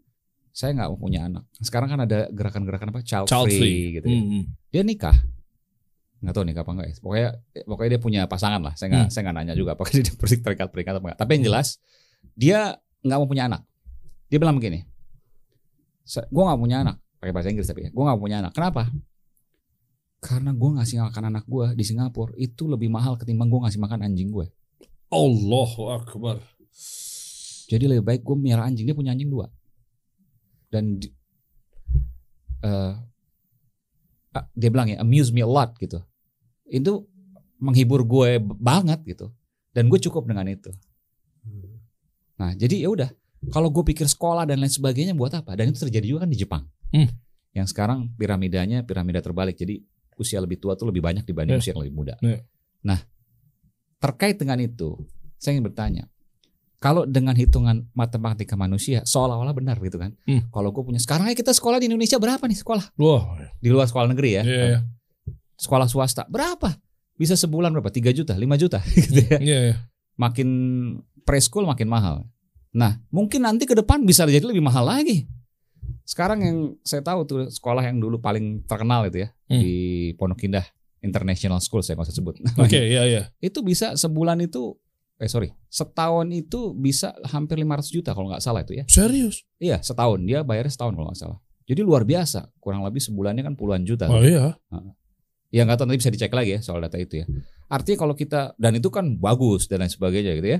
[0.51, 1.43] saya nggak mau punya anak.
[1.59, 3.79] Sekarang kan ada gerakan-gerakan apa child, Child free, free.
[3.99, 4.07] gitu.
[4.07, 4.15] ya.
[4.15, 4.43] Hmm, hmm.
[4.71, 5.17] Dia nikah,
[6.23, 6.95] nggak tahu nikah apa enggak ya.
[7.03, 7.29] Pokoknya
[7.67, 8.73] pokoknya dia punya pasangan lah.
[8.79, 9.11] Saya nggak Hmm.
[9.11, 11.19] saya nggak nanya juga apakah dia terikat terikat apa enggak.
[11.19, 11.67] Tapi yang jelas
[12.33, 13.61] dia nggak mau punya anak.
[14.31, 14.87] Dia bilang begini,
[16.07, 18.51] gue nggak punya anak pakai bahasa Inggris tapi ya, gue nggak punya anak.
[18.55, 18.87] Kenapa?
[20.21, 24.05] Karena gue ngasih makan anak gue di Singapura itu lebih mahal ketimbang gue ngasih makan
[24.05, 24.45] anjing gue.
[25.09, 26.37] Allahu Akbar.
[27.65, 28.85] Jadi lebih baik gue miara anjing.
[28.85, 29.49] Dia punya anjing dua.
[30.69, 31.01] Dan
[32.61, 33.01] ah,
[34.53, 35.99] dia bilang ya amuse me a lot gitu.
[36.69, 37.09] Itu
[37.57, 39.33] menghibur gue banget gitu.
[39.73, 40.69] Dan gue cukup dengan itu.
[41.41, 41.81] Hmm.
[42.37, 43.09] Nah jadi ya udah.
[43.49, 45.57] Kalau gue pikir sekolah dan lain sebagainya buat apa?
[45.57, 46.63] Dan itu terjadi juga kan di Jepang.
[46.93, 47.09] Hmm.
[47.57, 49.57] Yang sekarang piramidanya piramida terbalik.
[49.57, 49.81] Jadi
[50.21, 51.61] usia lebih tua tuh lebih banyak dibanding Ya.
[51.61, 52.13] usia yang lebih muda.
[52.21, 52.39] Ya.
[52.85, 53.01] Nah
[53.97, 54.97] terkait dengan itu,
[55.37, 56.05] saya ingin bertanya.
[56.81, 60.17] Kalau dengan hitungan matematika manusia seolah-olah benar gitu kan?
[60.25, 60.49] Hmm.
[60.49, 63.37] Kalau gue punya sekarang aja kita sekolah di Indonesia berapa nih sekolah Wah.
[63.61, 64.43] di luar sekolah negeri ya?
[64.45, 64.79] Iya, iya.
[65.61, 66.73] Sekolah swasta berapa?
[67.13, 67.93] Bisa sebulan berapa?
[67.93, 69.37] 3 juta, 5 juta gitu ya.
[69.37, 69.75] Iya, iya.
[70.17, 70.47] Makin
[71.21, 72.25] preschool makin mahal.
[72.73, 75.29] Nah, mungkin nanti ke depan bisa jadi lebih mahal lagi.
[76.11, 79.63] Sekarang yang saya tahu tuh sekolah yang dulu paling terkenal itu ya Hmm.
[79.63, 79.75] di
[80.19, 80.67] Pondok Indah
[80.99, 82.35] International School saya nggak usah sebut.
[82.59, 83.21] Oke, iya, iya.
[83.39, 84.75] itu bisa sebulan itu
[85.15, 88.83] eh sorry setahun itu bisa hampir 500 juta kalau nggak salah itu ya.
[88.85, 89.47] Serius?
[89.55, 91.39] Iya setahun dia bayarnya setahun kalau nggak salah.
[91.63, 94.11] Jadi luar biasa kurang lebih sebulannya kan puluhan juta.
[94.11, 94.59] Oh iya.
[95.47, 97.25] Ya nggak tahu nanti bisa dicek lagi ya soal data itu ya.
[97.67, 100.59] Artinya kalau kita dan itu kan bagus dan lain sebagainya gitu ya.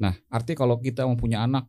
[0.00, 1.68] Nah artinya kalau kita mau punya anak,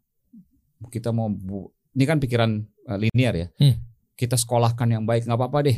[0.88, 3.48] kita mau bu- ini kan pikiran eh, linear ya.
[3.58, 3.76] Hmm.
[4.14, 5.78] Kita sekolahkan yang baik nggak apa-apa deh.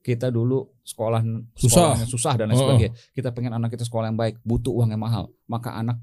[0.00, 1.18] Kita dulu sekolah
[1.58, 1.98] Susah.
[2.06, 2.70] susah dan lain Oh.
[2.70, 2.92] sebagainya.
[3.10, 5.34] Kita pengen anak kita sekolah yang baik, butuh uang yang mahal.
[5.44, 5.98] Maka anak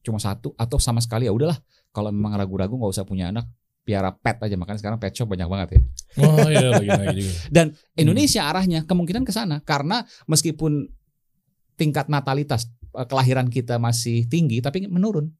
[0.00, 1.58] cuma satu atau sama sekali ya udahlah.
[1.90, 3.50] Kalau memang ragu-ragu nggak usah punya anak,
[3.82, 4.54] piara pet aja.
[4.54, 5.80] Makanya sekarang pet shop banyak banget ya.
[6.22, 7.32] Oh iya lagi lagi juga.
[7.58, 7.66] Dan
[7.98, 10.86] Indonesia arahnya kemungkinan ke sana karena meskipun
[11.74, 15.34] tingkat natalitas eh, kelahiran kita masih tinggi tapi menurun.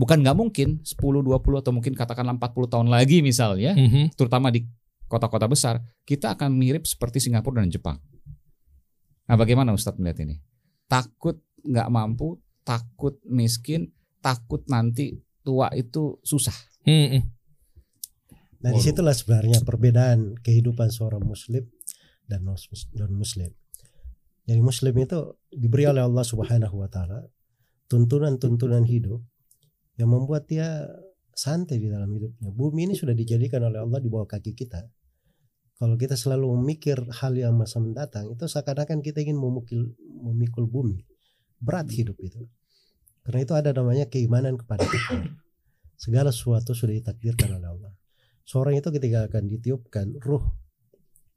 [0.00, 4.16] Bukan nggak mungkin 10 20 atau mungkin katakanlah 40 tahun lagi misalnya, Mhm.
[4.16, 4.64] terutama di
[5.04, 8.00] kota-kota besar, kita akan mirip seperti Singapura dan Jepang.
[9.28, 10.40] Nah, bagaimana Ustadz melihat ini?
[10.88, 13.92] Takut nggak mampu, takut miskin,
[14.24, 16.56] takut nanti tua itu susah.
[16.88, 17.20] Mhm.
[18.60, 18.76] Nah Waduh.
[18.76, 21.64] di situlah sebenarnya perbedaan kehidupan seorang muslim
[22.28, 22.56] dan non
[23.16, 23.50] muslim.
[24.44, 27.24] Jadi muslim itu diberi oleh Allah Subhanahu Wa Taala
[27.88, 29.24] tuntunan-tuntunan hidup
[30.00, 30.88] yang membuat dia
[31.36, 32.48] santai di dalam hidupnya.
[32.48, 34.80] Bumi ini sudah dijadikan oleh Allah di bawah kaki kita.
[35.76, 41.00] kalau kita selalu memikir hal yang masa mendatang itu seakan-akan kita ingin memukul memikul bumi
[41.56, 42.44] berat hidup itu
[43.24, 45.32] karena itu ada namanya keimanan kepada takdir
[45.96, 47.92] segala sesuatu sudah ditakdirkan oleh Allah
[48.44, 50.44] seorang itu ketika akan ditiupkan ruh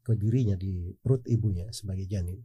[0.03, 2.43] ke dirinya di perut ibunya sebagai janin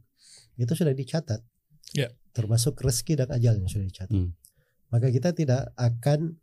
[0.55, 1.43] itu sudah dicatat
[1.91, 2.07] Ya.
[2.31, 4.31] termasuk rezeki dan ajalnya sudah dicatat Hmm.
[4.89, 6.37] Maka kita tidak akan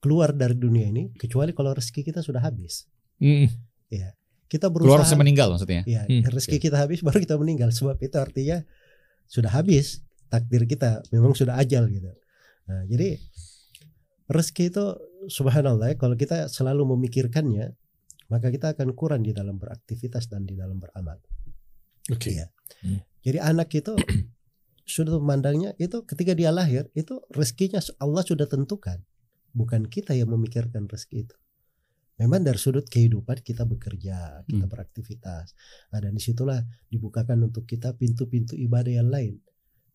[0.00, 2.88] keluar dari dunia ini kecuali kalau rezeki kita sudah habis
[3.20, 3.52] Mm.
[4.48, 5.84] kita Keluar berusaha saya meninggal maksudnya.
[5.84, 7.68] Ya, Hmm, rezeki kita habis baru kita meninggal.
[7.70, 8.64] Sebab itu artinya
[9.28, 10.02] sudah habis
[10.32, 12.10] takdir kita, memang sudah ajal gitu.
[12.66, 13.20] Nah, jadi
[14.26, 14.84] rezeki itu
[15.28, 17.76] subhanallah ya, kalau kita selalu memikirkannya,
[18.32, 21.20] maka kita akan kurang di dalam beraktivitas dan di dalam beramal.
[22.10, 22.34] Oke.
[22.34, 22.50] Iya.
[22.82, 23.04] Hmm.
[23.20, 23.94] Jadi anak itu
[24.90, 28.98] sudah memandangnya itu ketika dia lahir itu rezekinya Allah sudah tentukan,
[29.54, 31.36] bukan kita yang memikirkan rezeki itu.
[32.20, 34.68] Memang dari sudut kehidupan kita bekerja, kita Hmm.
[34.68, 35.56] beraktivitas.
[35.88, 36.60] Nah, dan di situlah
[36.92, 39.40] dibukakan untuk kita pintu-pintu ibadah yang lain.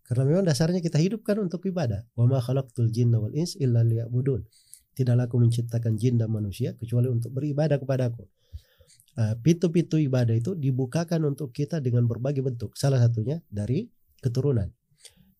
[0.02, 2.02] Karena memang dasarnya kita hidup kan untuk ibadah.
[2.18, 4.42] Wa ma khalaqtul jinna wal ins illa liya'budun.
[4.98, 8.26] Tidaklah aku menciptakan jin dan manusia kecuali untuk beribadah kepadaku.
[9.16, 12.74] Uh, pintu-pintu ibadah itu dibukakan untuk kita dengan berbagai bentuk.
[12.74, 13.86] Salah satunya dari
[14.20, 14.74] keturunan.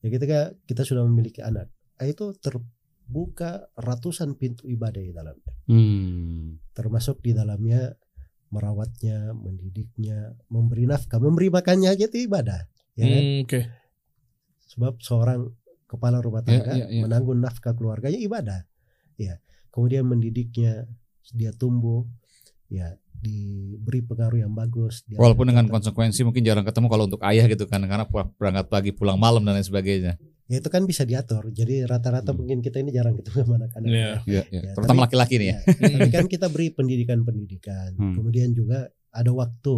[0.06, 5.54] Ya ketika kita sudah memiliki anak, ah, itu terbuka ratusan pintu ibadah di dalamnya.
[5.66, 6.62] Hmm.
[6.78, 7.98] Termasuk di dalamnya
[8.54, 12.70] merawatnya, mendidiknya, memberi nafkah, memberi makannya aja itu ibadah.
[12.94, 13.18] Ya kan?
[13.26, 13.62] Hmm, Oke.
[14.70, 15.50] Sebab seorang
[15.90, 17.02] kepala rumah Ya, tangga ya, ya.
[17.02, 18.62] menanggung nafkah keluarganya ibadah.
[19.18, 19.42] Ya.
[19.74, 20.86] Kemudian mendidiknya,
[21.34, 22.06] dia tumbuh,
[22.70, 25.04] ya diberi pengaruh yang bagus.
[25.12, 29.16] Walaupun dengan konsekuensi mungkin jarang ketemu kalau untuk ayah gitu kan karena berangkat pagi pulang
[29.16, 30.16] malam dan lain sebagainya.
[30.46, 31.50] ya itu kan bisa diatur.
[31.50, 32.38] Jadi rata-rata Hmm.
[32.38, 33.90] mungkin kita ini jarang ketemu sama anak-anak.
[33.90, 34.12] Iya.
[34.30, 34.62] Iya, iya.
[34.62, 35.58] Ya, Terutama laki-laki nih ya.
[35.66, 37.90] Ya, tapi kan kita beri pendidikan-pendidikan.
[37.98, 38.14] Hmm.
[38.14, 39.74] Kemudian juga ada waktu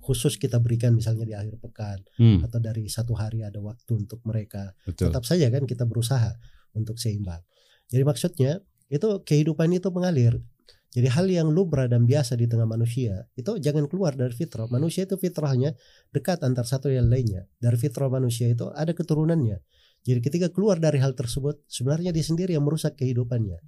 [0.00, 2.40] khusus kita berikan misalnya di akhir pekan Hmm.
[2.40, 4.72] atau dari satu hari ada waktu untuk mereka.
[4.88, 5.12] Betul.
[5.12, 6.32] Tetap saja kan kita berusaha
[6.72, 7.44] untuk seimbang.
[7.92, 10.40] Jadi maksudnya itu kehidupan itu mengalir.
[10.88, 14.64] Jadi hal yang lumrah dan biasa di tengah manusia itu jangan keluar dari fitrah.
[14.72, 15.76] Manusia itu fitrahnya
[16.16, 17.44] dekat antar satu yang lainnya.
[17.60, 19.60] Dari fitrah manusia itu ada keturunannya.
[20.08, 23.60] Jadi ketika keluar dari hal tersebut sebenarnya dia sendiri yang merusak kehidupannya.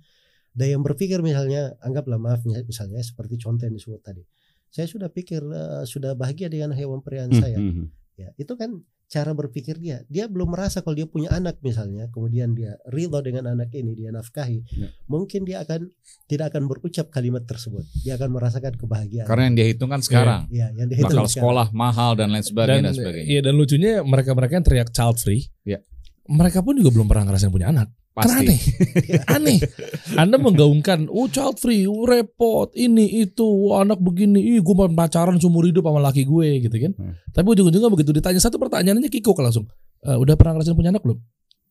[0.50, 4.24] Dan yang berpikir misalnya anggaplah maaf misalnya seperti contoh yang disebut tadi.
[4.72, 7.42] Saya sudah pikir eh, sudah bahagia dengan hewan peliharaan Hmm.
[7.42, 7.92] saya Hmm.
[8.16, 8.80] ya itu kan
[9.10, 13.50] cara berpikir dia dia belum merasa kalau dia punya anak misalnya kemudian dia ridho dengan
[13.50, 14.86] anak ini dia nafkahi Ya.
[15.04, 15.90] mungkin dia akan
[16.24, 20.46] tidak akan berucap kalimat tersebut dia akan merasakan kebahagiaan Karena yang dia hitung kan sekarang.
[20.48, 21.42] ya yang dihitung Bakal sekarang.
[21.42, 23.26] sekolah mahal dan lain sebagainya dan, Dan sebagainya.
[23.26, 25.42] iya dan lucunya mereka-mereka yang teriak child free.
[25.62, 25.82] Iya.
[26.24, 27.90] Mereka pun juga belum pernah ngerasain punya anak.
[28.20, 28.46] Kan Pasti.
[28.46, 28.60] aneh.
[29.36, 29.58] aneh.
[30.14, 34.88] Anda menggaungkan, oh child free, oh, repot, ini itu, wah, anak begini, ih gue mau
[34.92, 36.92] pacaran seumur hidup sama laki gue gitu kan.
[36.94, 37.14] Hmm.
[37.32, 39.66] Tapi ujung-ujungnya begitu ditanya satu pertanyaannya kikuk langsung.
[40.04, 41.18] "Eh, udah pernah ngerasain punya anak belum?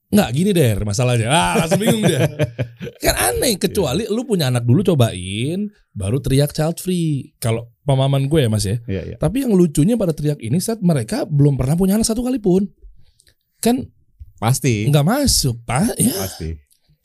[0.10, 1.30] Nggak gini deh masalahnya.
[1.30, 2.26] Ah langsung bingung dia.
[3.04, 7.38] kan aneh kecuali lu punya anak dulu cobain baru teriak child free.
[7.38, 8.82] Kalau pemahaman gue ya Mas ya.
[8.90, 9.16] Iya, iya.
[9.22, 12.66] Tapi yang lucunya pada teriak ini saat mereka belum pernah punya anak satu kali pun.
[13.62, 13.86] Kan
[14.40, 14.88] Pasti.
[14.88, 16.00] nggak masuk, Pak.
[16.00, 16.56] Ya, Pasti.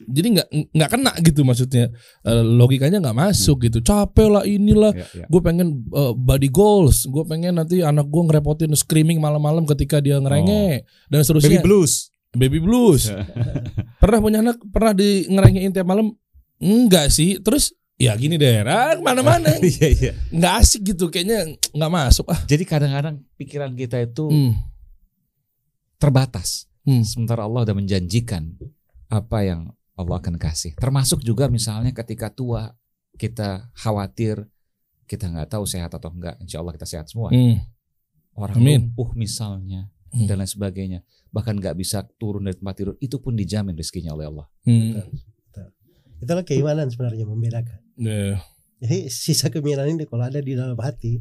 [0.04, 1.90] jadi nggak nggak kena gitu maksudnya.
[2.22, 3.78] Eh, logikanya nggak masuk gitu.
[3.80, 4.92] Capek lah inilah.
[4.92, 5.26] Iya, iya.
[5.26, 7.04] Gue pengen eh, body goals.
[7.04, 11.62] Gue pengen nanti anak gue ngerepotin screaming malam-malam ketika dia ngerenge dan Baby seterusnya.
[11.62, 11.92] blues.
[12.34, 13.06] Baby blues.
[14.02, 16.10] pernah punya anak pernah di ngerengein tiap malam?
[16.58, 17.38] Enggak sih.
[17.38, 20.12] Terus ya gini deh, ah, ke mana-mana Iya, iya.
[20.30, 21.06] nggak asik gitu.
[21.08, 22.42] Kayaknya nggak masuk ah.
[22.44, 24.52] Jadi kadang-kadang pikiran kita itu Hmm.
[25.96, 26.66] terbatas.
[26.84, 27.02] Hmm.
[27.02, 28.56] Sementara Allah sudah menjanjikan
[29.08, 29.60] apa yang
[29.94, 30.76] Allah akan kasih.
[30.76, 32.72] Termasuk juga misalnya ketika tua
[33.14, 34.44] kita khawatir
[35.04, 36.36] kita nggak tahu sehat atau enggak.
[36.40, 37.32] Insya Allah kita sehat semua.
[37.32, 37.60] Hmm.
[38.34, 38.90] Orang Amin.
[38.90, 40.30] lumpuh misalnya Hmm.
[40.30, 41.00] dan lain sebagainya.
[41.34, 42.94] Bahkan nggak bisa turun dari tempat tidur.
[43.02, 44.46] Itu pun dijamin rezekinya oleh Allah.
[44.64, 45.02] Hmm.
[46.14, 48.40] itulah keimanan sebenarnya membedakan Ya.
[48.80, 51.20] jadi sisa keimanan ini kalau ada di dalam hati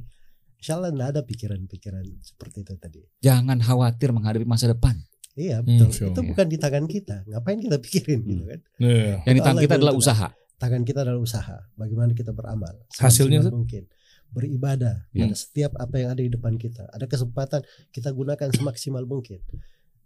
[0.56, 3.04] Insya Allah tidak ada pikiran-pikiran seperti itu tadi.
[3.20, 4.96] Jangan khawatir menghadapi masa depan.
[5.34, 5.88] Iya Hmm, betul.
[5.90, 7.26] insya itu bukan di tangan kita.
[7.26, 8.60] Ngapain kita pikirin gitu kan?
[8.78, 9.18] Ya.
[9.26, 10.30] Yang di tangan kita adalah usaha.
[10.54, 11.58] tangan kita adalah usaha.
[11.74, 12.72] Bagaimana kita beramal.
[12.96, 13.84] Hasilnya, mungkin
[14.30, 15.28] beribadah Hmm.
[15.28, 16.88] pada setiap apa yang ada di depan kita.
[16.88, 19.44] Ada kesempatan kita gunakan semaksimal mungkin.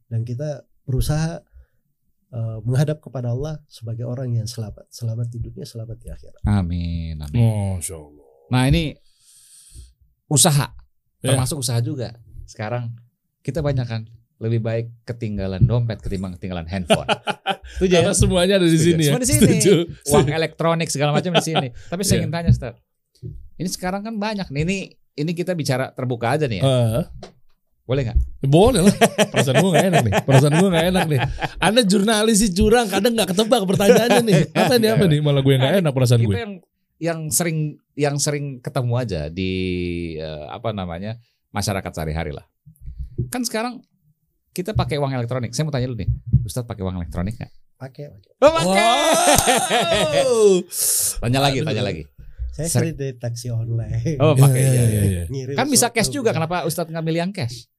[0.08, 1.44] Dan kita berusaha
[2.30, 6.42] uh, menghadap kepada Allah sebagai orang yang selamat, selamat di dunia, selamat di akhirat.
[6.44, 7.16] Amin.
[7.18, 7.78] Amin.
[7.78, 8.26] Masya Allah.
[8.48, 8.96] Nah ini
[10.26, 10.74] usaha,
[11.18, 11.34] Ya.
[11.34, 12.16] termasuk usaha juga.
[12.46, 12.96] Sekarang
[13.42, 14.02] kita banyak kan
[14.38, 17.06] lebih baik ketinggalan dompet ketimbang ketinggalan handphone.
[17.78, 18.00] Setuju ya?
[18.06, 18.86] Karena semuanya ada di Setuju.
[18.88, 19.10] sini ya.
[19.10, 19.42] Semua di sini.
[19.42, 19.74] Setuju.
[20.14, 21.68] Uang elektronik segala macam di sini.
[21.74, 22.20] Tapi saya Iya.
[22.22, 22.76] ingin tanya, Ustaz.
[23.58, 24.62] Ini sekarang kan banyak nih.
[24.64, 24.78] Ini
[25.18, 26.64] ini kita bicara terbuka aja nih ya.
[26.64, 27.04] Eh,
[27.84, 28.18] Boleh nggak?
[28.44, 28.96] boleh lah.
[29.32, 30.14] Perasaan gue gak enak nih.
[30.22, 31.20] Perasaan gue gak enak nih.
[31.58, 34.42] Anda jurnalis sih curang, kadang gak ketebak pertanyaannya nih.
[34.60, 35.20] Apa nih apa nih?
[35.24, 36.36] Malah gue gak enak perasaan Kita gue.
[36.38, 36.54] yang
[37.00, 37.58] yang sering
[37.96, 39.52] yang sering ketemu aja di
[40.18, 41.16] eh, apa namanya
[41.50, 42.44] masyarakat sehari-hari lah.
[43.32, 43.80] Kan sekarang
[44.58, 45.54] kita pakai uang elektronik.
[45.54, 46.10] Saya mau tanya dulu nih,
[46.42, 47.52] Ustadz pakai uang elektronik nggak?
[47.78, 48.32] pakai pakai.
[48.42, 48.82] Oh, pakai.
[50.18, 50.50] Wow.
[51.22, 52.04] Tanya lagi, tanya lagi.
[52.50, 52.98] Saya Sering.
[52.98, 54.18] di taksi online.
[54.18, 54.84] Oh, pakai Iya, ya.
[54.84, 55.24] iya, iya.
[55.30, 56.34] Ngirim Kan bisa cash juga.
[56.34, 57.70] Kenapa Ustadz nggak milih yang cash?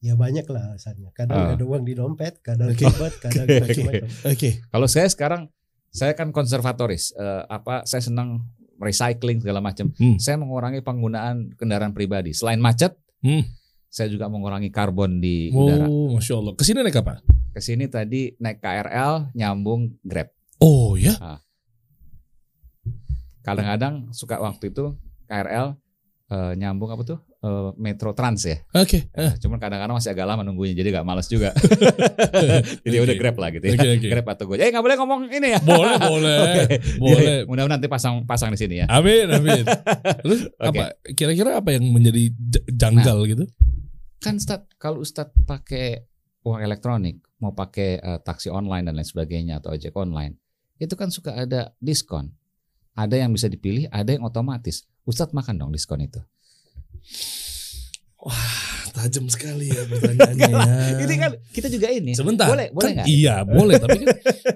[0.00, 1.12] Ya banyak lah alasannya.
[1.12, 1.52] Kadang Ah.
[1.52, 2.84] ada uang di dompet, kadang Oke.
[2.84, 4.08] ribet, kadang macam-macam.
[4.26, 4.50] Oke.
[4.64, 5.52] Kalau saya sekarang
[5.90, 7.12] saya kan konservatoris.
[7.12, 7.84] Eh, apa?
[7.84, 9.92] Saya senang recycling segala macam.
[9.92, 10.16] Hmm.
[10.16, 12.32] Saya mengurangi penggunaan kendaraan pribadi.
[12.32, 13.44] Selain macet, Hmm.
[13.96, 15.88] Saya juga mengurangi karbon di udara.
[15.88, 16.52] Oh, masya Allah.
[16.52, 17.24] Ke sini naik apa?
[17.56, 20.28] Ke sini tadi naik KRL, nyambung Grab.
[20.60, 21.16] Oh ya.
[23.40, 24.92] Kadang-kadang suka waktu itu
[25.24, 25.80] KRL
[26.28, 28.58] eh, nyambung apa tuh Eh, Metro Trans ya.
[28.74, 29.06] Oke.
[29.14, 31.54] Eh, Cuman kadang-kadang masih agak lama nunggunya, jadi gak males juga.
[32.84, 33.20] jadi udah Oke.
[33.22, 33.72] Grab lah gitu ya.
[33.78, 34.06] Oke, oke.
[34.10, 34.56] Grab atau gue.
[34.58, 35.60] Eh nggak boleh ngomong ini ya.
[35.62, 36.36] Boleh, boleh.
[36.42, 36.76] Oke.
[36.98, 37.22] Boleh.
[37.22, 38.86] Ya, Mudah-mudahan nanti pasang pasang di sini ya.
[38.90, 39.62] Amin, amin.
[40.26, 40.74] Terus Oke.
[40.74, 40.84] apa?
[41.14, 42.34] Kira-kira apa yang menjadi
[42.72, 43.44] janggal gitu?
[44.26, 46.02] Kan Ustad, kalau Ustad pakai
[46.42, 50.34] uang elektronik, mau pakai eh, taksi online dan lain sebagainya atau ojek online,
[50.82, 52.34] itu kan suka ada diskon.
[52.98, 54.82] Ada yang bisa dipilih, ada yang otomatis.
[55.06, 56.18] Ustadz makan dong diskon itu.
[58.18, 60.50] Wah, tajam sekali ya pertanyaannya.
[60.50, 60.98] ya.
[61.06, 62.10] Ini kan kita juga ini.
[62.18, 62.50] Sebentar.
[62.50, 63.06] Boleh, boleh kan?
[63.06, 63.78] Iya, boleh.
[63.78, 64.08] Tapi kan,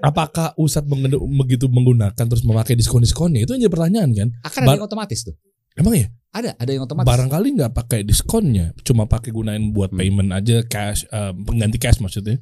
[0.03, 4.27] apakah Ustadz mengen- begitu menggunakan terus memakai diskon-diskonnya itu aja pertanyaan kan?
[4.43, 5.39] Akan ada yang otomatis tuh.
[5.79, 6.11] Emang ya?
[6.31, 7.07] Ada, ada yang otomatis.
[7.07, 9.99] Barangkali nggak pakai diskonnya, cuma pakai gunain buat Hmm.
[9.99, 12.39] payment aja cash, eh, pengganti cash maksudnya.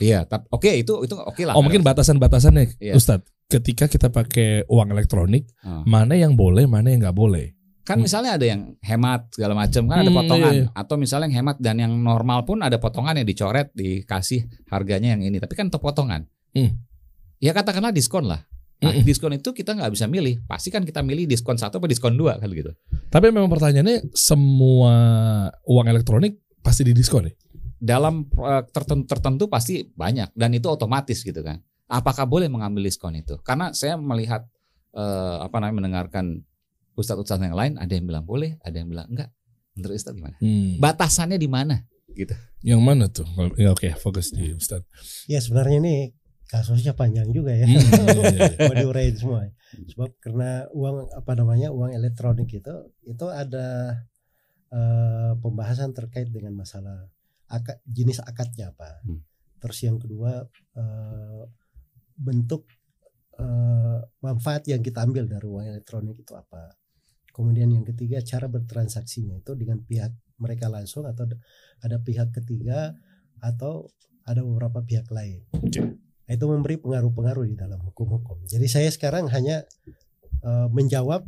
[0.00, 1.54] Iya, tapi oke itu itu oke lah.
[1.54, 2.96] Oh mungkin batasan-batasannya, Iya.
[2.96, 3.28] Ustadz.
[3.48, 5.80] Ketika kita pakai uang elektronik, Ah.
[5.84, 7.56] mana yang boleh, mana yang nggak boleh.
[7.80, 10.76] Kan misalnya ada yang hemat segala macam kan ada Hmm, potongan iya, iya.
[10.76, 15.24] atau misalnya yang hemat dan yang normal pun ada potongan yang dicoret dikasih harganya yang
[15.24, 16.28] ini tapi kan itu potongan.
[16.52, 16.76] Hmm.
[17.40, 18.44] Ya katakanlah diskon lah.
[18.78, 19.02] Nah, Mm-mm.
[19.02, 20.38] diskon itu kita nggak bisa milih.
[20.46, 22.70] Pasti kan kita milih diskon satu atau diskon dua kan gitu.
[23.10, 24.94] Tapi memang pertanyaannya semua
[25.66, 27.34] uang elektronik pasti didiskon ya?
[27.78, 31.58] Dalam eh, tertentu, tertentu pasti banyak dan itu otomatis gitu kan.
[31.90, 33.34] Apakah boleh mengambil diskon itu?
[33.42, 34.46] Karena saya melihat
[34.94, 36.46] eh, apa namanya mendengarkan
[36.94, 39.34] ustadz-ustadz yang lain ada yang bilang boleh, ada yang bilang enggak.
[39.74, 40.36] Menurut ustadz gimana?
[40.38, 40.78] Hmm.
[40.78, 41.82] Batasannya di mana?
[42.66, 43.26] Yang mana tuh?
[43.54, 44.90] Ya, Oke, fokus di Ustadz.
[45.30, 45.94] Ya sebenarnya ini
[46.48, 47.68] kasusnya panjang juga ya.
[47.68, 49.16] Hmm, iya, iya, iya.
[49.20, 49.44] Semua.
[49.92, 54.00] Sebab karena uang apa namanya uang elektronik itu itu ada
[54.72, 57.04] eh, pembahasan terkait dengan masalah
[57.52, 59.04] akad, jenis akadnya apa.
[59.04, 59.20] Hmm.
[59.60, 61.44] Terus yang kedua eh,
[62.16, 62.64] bentuk
[63.36, 66.72] eh, manfaat yang kita ambil dari uang elektronik itu apa.
[67.28, 71.28] Kemudian yang ketiga cara bertransaksinya itu dengan pihak mereka langsung atau
[71.84, 72.96] ada pihak ketiga
[73.38, 73.86] atau
[74.24, 75.44] ada beberapa pihak lain.
[76.28, 78.44] Nah, itu memberi pengaruh-pengaruh di dalam hukum-hukum.
[78.44, 79.64] Jadi saya sekarang hanya
[80.38, 81.24] eh, menjawab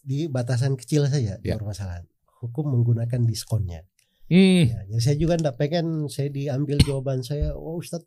[0.00, 1.58] di batasan kecil saja di Ya.
[1.58, 2.06] permasalahan.
[2.38, 3.82] Hukum menggunakan diskonnya.
[4.26, 4.70] Hmm.
[4.70, 8.06] Ya, jadi saya juga tidak pengen saya diambil jawaban saya, oh Ustaz,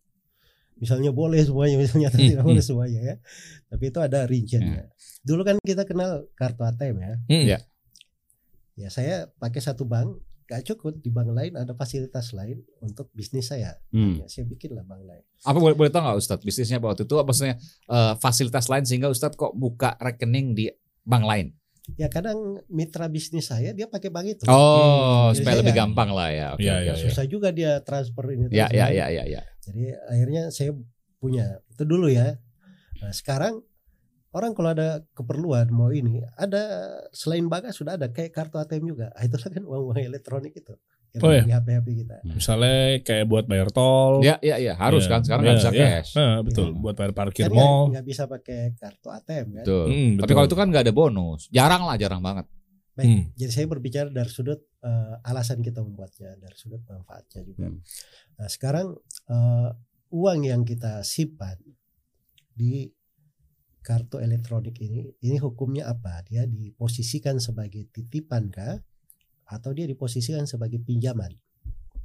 [0.76, 3.16] misalnya boleh semuanya, misalnya tidak Hmm, boleh semuanya ya.
[3.68, 4.84] Tapi itu ada rinciannya.
[5.22, 7.14] Dulu kan kita kenal kartu ATM ya.
[7.28, 7.46] Hmm.
[7.46, 7.60] Ya.
[8.74, 10.16] Ya saya pakai satu bank,
[10.50, 13.78] gak cukup di bank lain ada fasilitas lain untuk bisnis saya.
[13.94, 14.18] Hmm.
[14.18, 15.22] Ya, saya bikinlah bank lain.
[15.46, 19.14] Apa boleh, boleh tahu nggak Ustadz bisnisnya waktu itu apa maksudnya eh, fasilitas lain sehingga
[19.14, 20.66] Ustadz kok buka rekening di
[21.06, 21.48] bank lain?
[22.02, 24.44] Ya kadang mitra bisnis saya dia pakai bank itu.
[24.50, 26.48] Oh, Jadi supaya lebih gampang lah ya.
[26.58, 26.94] Oke, Iya, oke, iya.
[26.98, 28.46] Susah juga dia transfer ini.
[28.50, 29.42] Ya, transfer ya, ya, ya, ya.
[29.70, 30.74] Jadi akhirnya saya
[31.22, 32.42] punya itu dulu ya.
[33.06, 33.62] Nah, sekarang
[34.30, 36.62] orang kalau ada keperluan mau ini ada
[37.10, 39.10] selain bank sudah ada kayak kartu ATM juga.
[39.14, 40.74] Ah, itu kan uang-uang elektronik itu.
[41.10, 41.42] Yang Oh, ada ya?
[41.42, 42.16] Di HP-HP kita.
[42.22, 44.22] Misalnya kayak buat bayar tol.
[44.22, 45.82] Ya, ya, ya, harus Ya, kan sekarang nggak ya, bisa ya.
[45.98, 46.10] cash.
[46.14, 46.78] Nah, betul, Ya.
[46.78, 47.90] buat bayar parkir Kan mall.
[47.90, 49.64] nggak bisa pakai kartu ATM kan.
[49.66, 49.86] Betul.
[49.90, 50.34] Hmm, Tapi betul.
[50.38, 51.42] kalau itu kan nggak ada bonus.
[51.50, 52.46] Jarang lah, jarang banget.
[52.94, 53.24] Baik, Hmm.
[53.34, 57.68] jadi saya berbicara dari sudut eh, alasan kita membuatnya, dari sudut manfaatnya juga.
[57.68, 57.82] Hmm.
[58.38, 58.88] Nah, sekarang
[59.28, 59.70] eh,
[60.12, 61.58] uang yang kita simpan
[62.54, 62.86] di
[63.82, 66.22] kartu elektronik ini, ini hukumnya apa?
[66.28, 68.80] Dia diposisikan sebagai titipan kah?
[69.50, 71.34] Atau dia diposisikan sebagai pinjaman?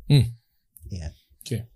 [0.09, 0.33] Hmm.
[0.89, 1.13] Ya.
[1.45, 1.69] Oke.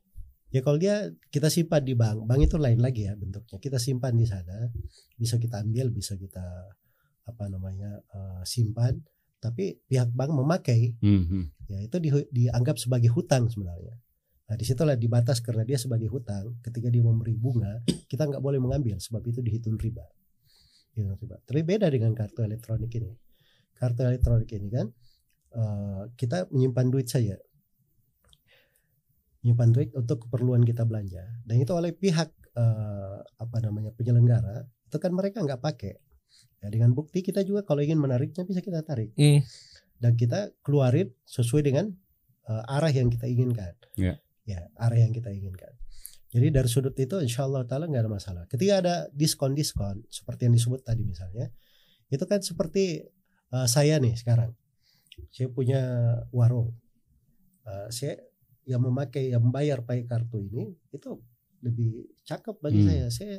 [0.49, 3.61] Ya kalau dia kita simpan di bank, bank itu lain lagi ya bentuknya.
[3.61, 4.73] Kita simpan di sana,
[5.21, 6.73] bisa kita ambil, bisa kita
[7.29, 8.97] apa namanya eh, simpan,
[9.45, 14.01] tapi pihak bank memakai Hmm, ya itu di- dianggap sebagai hutang sebenarnya.
[14.49, 16.57] Nah di situlah dibatas karena dia sebagai hutang.
[16.65, 20.09] Ketika dia memberi bunga, kita nggak boleh mengambil sebab itu dihitung riba.
[20.97, 21.37] Dihitung riba.
[21.45, 23.13] Tapi beda dengan kartu elektronik ini.
[23.77, 24.87] kartu elektronik ini kan
[25.55, 27.39] eh, kita menyimpan duit saja
[29.39, 32.27] menyimpan duit untuk keperluan kita belanja dan itu oleh pihak
[32.59, 35.95] eh, apa namanya penyelenggara itu kan mereka nggak pakai
[36.59, 39.47] ya dengan bukti kita juga kalau ingin menariknya bisa kita tarik Hmm.
[40.03, 41.87] dan kita keluarin sesuai dengan
[42.51, 44.19] eh, arah yang kita inginkan Ya.
[44.49, 45.77] Ya arah yang kita inginkan.
[46.29, 48.43] Jadi dari sudut itu insya Allah taala nggak ada masalah.
[48.49, 51.53] Ketika ada diskon diskon seperti yang disebut tadi misalnya
[52.09, 53.05] itu kan seperti
[53.53, 54.57] eh, saya nih sekarang.
[55.29, 55.81] Saya punya
[56.33, 56.73] warung.
[57.69, 58.15] Eh, saya
[58.69, 61.17] yang memakai yang membayar pakai kartu ini itu
[61.65, 62.89] lebih cakep bagi Hmm.
[62.89, 63.07] saya.
[63.09, 63.39] Saya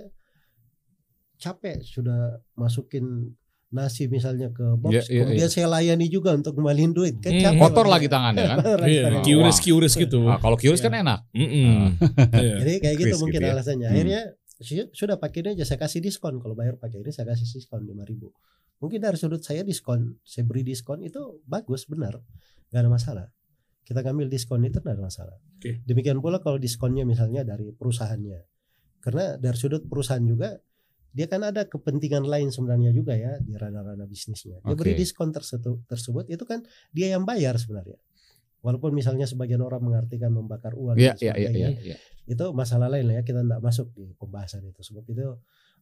[1.40, 3.32] capek sudah masukin
[3.70, 7.44] nasi misalnya ke box Iya, iya, kemudian saya layani juga untuk ngembaliin duit kan Hmm.
[7.44, 8.58] capek Kotor bagi lagi tangannya kan.
[8.82, 8.92] Lagi
[9.30, 10.20] Iya, kiuris gitu.
[10.24, 10.86] Nah, kalau kiuris Iya.
[10.86, 11.20] kan enak.
[11.32, 11.78] Mm-mm.
[12.34, 12.56] Iya.
[12.62, 13.54] Jadi kayak gitu Kris mungkin gitu ya.
[13.54, 13.86] alasannya.
[13.86, 13.94] Hmm.
[13.94, 14.22] Akhirnya
[14.58, 17.86] su- sudah pakai ini aja saya kasih diskon kalau bayar pakai ini saya kasih diskon
[17.86, 18.34] 5000
[18.80, 22.16] Mungkin dari sudut saya diskon, saya beri diskon itu bagus benar,
[22.68, 23.26] nggak ada masalah.
[23.84, 25.36] Kita ngambil diskon itu nggak ada masalah.
[25.54, 25.84] Oke.
[25.84, 28.40] Demikian pula kalau diskonnya misalnya dari perusahaannya,
[29.00, 30.56] karena dari sudut perusahaan juga
[31.10, 34.62] dia kan ada kepentingan lain sebenarnya juga ya di ranah-ranah bisnisnya.
[34.62, 35.00] Dia beri Oke.
[35.00, 37.98] diskon tersebut, tersebut itu kan dia yang bayar sebenarnya.
[38.60, 41.96] Walaupun misalnya sebagian orang mengartikan membakar uang dan iya, iya, sebagainya, iya.
[41.96, 41.98] iya.
[42.28, 45.24] itu masalah lain lah ya kita tidak masuk di pembahasan itu sebab itu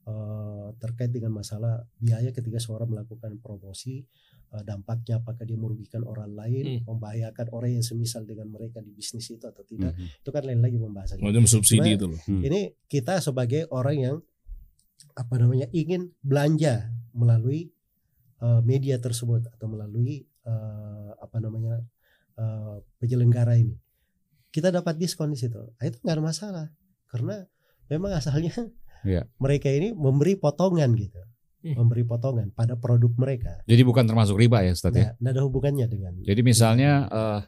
[0.05, 4.05] eh, terkait dengan masalah biaya ketika seorang melakukan promosi
[4.47, 9.27] eh, dampaknya apakah dia merugikan orang lain membahayakan orang yang semisal dengan mereka di bisnis
[9.27, 10.21] itu atau tidak Mhm.
[10.21, 12.19] itu kan lain lagi pembahasannya Macam subsidi Cuma- itu loh.
[12.23, 12.41] Hmm.
[12.41, 14.15] ini kita sebagai orang yang
[15.13, 17.69] apa namanya ingin belanja melalui
[18.37, 21.81] eh, media tersebut atau melalui eh, apa namanya
[22.33, 23.77] eh, penyelenggara ini
[24.47, 26.65] kita dapat diskon di situ Nah, itu nggak ada masalah
[27.07, 27.45] karena
[27.87, 28.53] memang asalnya
[29.05, 29.29] Iya.
[29.37, 31.21] mereka ini memberi potongan gitu
[31.57, 31.73] Hmm.
[31.73, 35.09] memberi potongan pada produk mereka Jadi bukan termasuk riba ya Ustaz ya.
[35.09, 37.41] nah, nggak ada hubungannya dengan Jadi misalnya eh,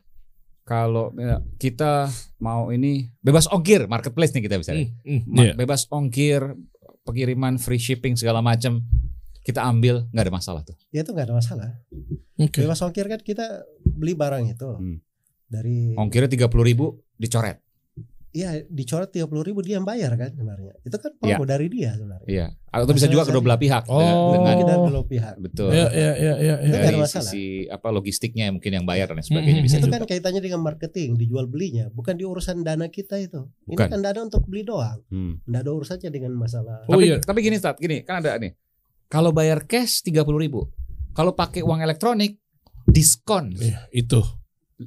[0.65, 2.09] kalau ya, kita
[2.39, 4.73] mau ini bebas ongkir marketplace nih kita bisa.
[4.73, 5.53] Hmm, Ma- iya.
[5.53, 6.41] Bebas ongkir,
[7.09, 8.85] pengiriman free shipping segala macam
[9.41, 10.77] kita ambil nggak ada masalah tuh.
[10.93, 11.69] ya itu nggak ada masalah
[12.37, 12.61] Oke.
[12.61, 15.01] bebas ongkir kan kita beli barang itu Hmm.
[15.49, 16.85] dari Ongkirnya tiga puluh ribu
[17.17, 17.57] dicoret.
[18.29, 21.97] Iya dicoret tiga puluh ribu dia yang bayar kan sebenarnya itu kan promo dari dia
[21.97, 22.45] sebenarnya Iya.
[22.69, 24.29] Atau bisa juga kedua belah pihak Oh.
[24.31, 25.73] dengan, kita dulu pihak betul.
[25.73, 26.55] Iya, iya, iya, iya, iya.
[26.59, 27.25] Itu nggak ada Dari masalah.
[27.25, 29.95] sisi apa logistiknya mungkin yang bayar dan sebagainya Hmm, bisa itu juga.
[29.95, 33.87] kan kaitannya dengan marketing dijual belinya bukan di urusan dana kita itu ini Bukan.
[33.87, 35.41] kan dana untuk beli doang Hmm.
[35.43, 37.17] nggak ada urusannya dengan masalah Oh, tapi iya.
[37.17, 38.53] tapi gini Stat, gini kan ada nih.
[39.07, 40.69] Kalau bayar cash tiga puluh ribu,
[41.11, 42.37] kalau pakai uang elektronik
[42.85, 44.21] diskon Iya, itu.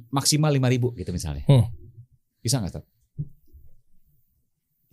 [0.09, 1.43] maksimal lima ribu gitu misalnya.
[1.45, 1.67] Hmm.
[2.39, 2.85] Bisa nggak Stat?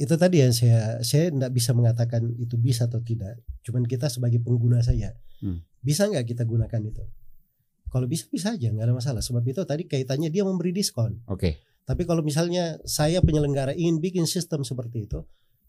[0.01, 3.37] Itu tadi yang saya saya nggak bisa mengatakan itu bisa atau tidak.
[3.61, 5.13] Cuman kita sebagai pengguna saja.
[5.41, 5.65] Hmm.
[5.81, 7.05] bisa nggak kita gunakan itu?
[7.89, 9.21] Kalau bisa bisa aja nggak ada masalah.
[9.21, 11.21] Sebab itu tadi kaitannya dia memberi diskon.
[11.29, 11.61] Oke.
[11.85, 15.21] Tapi kalau misalnya saya penyelenggara ingin bikin sistem seperti itu,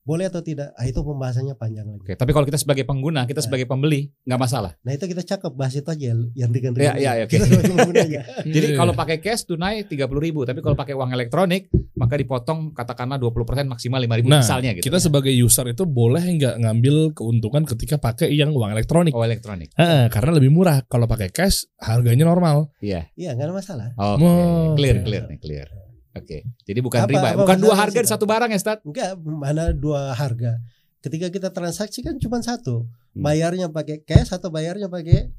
[0.02, 0.74] boleh atau tidak?
[0.74, 2.02] Ah, itu pembahasannya panjang lagi.
[2.02, 2.14] Oke.
[2.14, 3.46] Tapi kalau kita sebagai pengguna, kita Nah.
[3.46, 4.74] sebagai pembeli nggak masalah.
[4.80, 6.96] Nah itu kita cakep bahas itu aja yang ringan Iya, ringan.
[6.98, 7.32] iya, iya, oke.
[7.32, 8.22] Kita sebagai penggunanya.
[8.58, 8.78] Jadi Iya.
[8.78, 13.16] kalau pakai cash tunai tiga puluh ribu, tapi kalau pakai uang elektronik maka dipotong katakanlah
[13.16, 13.38] 20%
[13.68, 14.84] maksimal lima ribu Nah, misalnya gitu.
[14.84, 19.14] kita sebagai user itu boleh nggak ngambil keuntungan ketika pakai yang uang elektronik?
[19.14, 19.70] oh elektronik.
[19.76, 20.82] Heeh, karena lebih murah.
[20.84, 22.74] Kalau pakai cash harganya normal.
[22.82, 23.06] Iya.
[23.14, 23.88] Iya nggak ada masalah.
[23.94, 24.24] Oke.
[24.24, 25.06] Oh, clear, oke.
[25.06, 25.68] clear nih, clear.
[26.12, 26.44] Oke.
[26.64, 28.80] Jadi bukan Apa- riba, apa bukan dua harga di satu barang ya, Stat?
[28.84, 30.60] Enggak, mana dua harga.
[31.00, 32.86] Ketika kita transaksi kan cuma satu.
[33.16, 33.24] Hmm.
[33.24, 35.32] Bayarnya pakai cash atau bayarnya pakai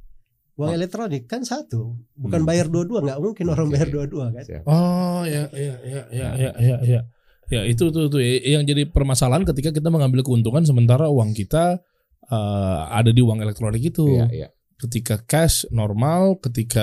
[0.53, 0.77] uang Oh.
[0.77, 1.97] elektronik kan satu.
[2.15, 2.49] Bukan Hmm.
[2.49, 4.45] bayar dua-dua, nggak mungkin orang bayar dua-dua kan.
[4.45, 4.63] Siap.
[4.65, 7.01] Oh ya ya ya ya ya ya ya.
[7.53, 11.85] Ya itu tuh tuh yang jadi permasalahan ketika kita mengambil keuntungan sementara uang kita
[12.25, 14.09] eh, ada di uang elektronik itu.
[14.09, 14.49] Iya, iya.
[14.83, 16.83] Ketika cash normal, ketika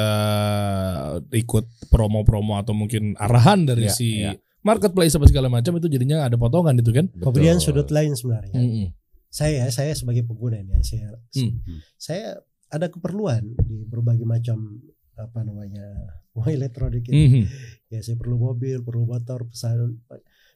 [1.36, 4.40] ikut promo-promo atau mungkin arahan dari Iya, si iya.
[4.64, 7.12] marketplace apa segala macam itu jadinya ada potongan itu kan.
[7.12, 7.66] Kemudian Betul.
[7.76, 8.56] sudut lain sebenarnya.
[8.56, 8.88] Mm-mm.
[9.28, 11.60] Saya saya sebagai pengguna ini ya, saya Hmm.
[12.00, 12.26] saya
[12.72, 14.82] ada keperluan di berbagai macam
[15.14, 15.86] apa namanya
[16.40, 17.14] uang elektronik itu.
[17.14, 17.44] Mhm.
[17.92, 20.02] Ya saya perlu mobil, perlu motor, pesan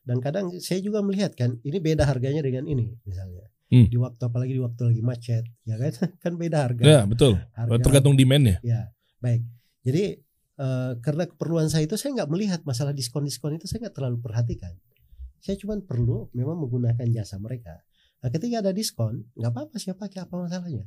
[0.04, 3.46] dan kadang saya juga melihat kan ini beda harganya dengan ini misalnya.
[3.74, 3.90] Hmm.
[3.90, 5.92] Di waktu apalagi di waktu lagi macet, ya kan?
[6.24, 6.84] kan beda harga.
[6.86, 7.42] Ya betul.
[7.58, 8.58] harga Tergantung demand ya.
[8.62, 8.82] Ya,
[9.18, 9.42] baik.
[9.82, 10.22] Jadi
[10.62, 14.78] eh, karena keperluan saya itu saya nggak melihat masalah diskon-diskon itu saya nggak terlalu perhatikan.
[15.42, 17.82] Saya cuma perlu memang menggunakan jasa mereka.
[18.22, 20.86] Nah, ketika ada diskon, nggak apa-apa saya pakai apa masalahnya.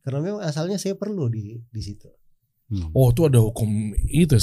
[0.00, 2.08] Karena memang asalnya saya perlu di di situ.
[2.72, 2.88] Hmm.
[2.96, 4.34] Oh itu ada hukum itu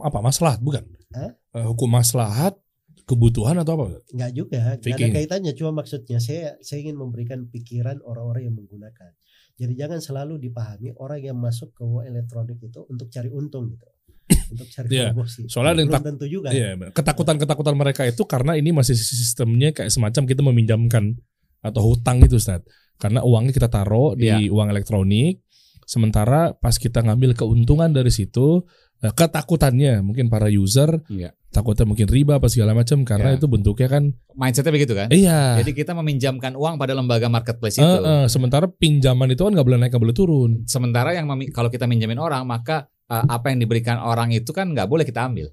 [0.00, 0.88] apa maslahat bukan?
[1.12, 1.36] Hah?
[1.52, 2.56] Eh, hukum maslahat
[3.04, 3.86] kebutuhan atau apa?
[4.10, 5.52] Nggak juga, nggak ada kaitannya.
[5.52, 9.12] Cuma maksudnya saya saya ingin memberikan pikiran orang-orang yang menggunakan.
[9.54, 13.86] Jadi jangan selalu dipahami orang yang masuk ke uang elektronik itu untuk cari untung gitu.
[14.52, 15.10] untuk cari Iya.
[15.10, 15.48] promosi.
[15.48, 16.48] Soalnya Belum tak- tentu juga.
[16.52, 16.92] Iya, benar.
[16.92, 21.16] ketakutan-ketakutan mereka itu karena ini masih sistemnya kayak semacam kita meminjamkan
[21.58, 22.60] atau hutang itu, Ustaz.
[23.00, 24.52] Karena uangnya kita taruh di Iya.
[24.52, 25.40] uang elektronik,
[25.84, 28.62] sementara pas kita ngambil keuntungan dari situ,
[29.00, 31.32] eh, ketakutannya mungkin para user Iya.
[31.48, 33.38] Takutnya mungkin riba apa segala macam karena Iya.
[33.40, 35.08] itu bentuknya kan Mindsetnya begitu kan?
[35.10, 35.56] iya.
[35.58, 37.84] Jadi kita meminjamkan uang pada lembaga marketplace itu.
[37.84, 40.50] eh, sementara pinjaman itu kan nggak boleh naik nggak boleh turun.
[40.64, 44.86] Sementara yang kalau kita minjamin orang maka eh, apa yang diberikan orang itu kan nggak
[44.86, 45.48] boleh kita ambil.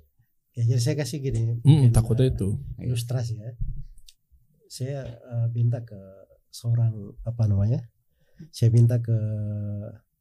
[0.55, 1.59] Ya, jadi saya kasih gini.
[1.63, 2.47] Mungkin, takutnya eh, itu.
[2.79, 3.51] ilustrasi ya.
[4.67, 5.97] Saya eh, minta ke
[6.51, 6.91] seorang
[7.23, 7.79] apa namanya?
[8.51, 9.15] Saya minta ke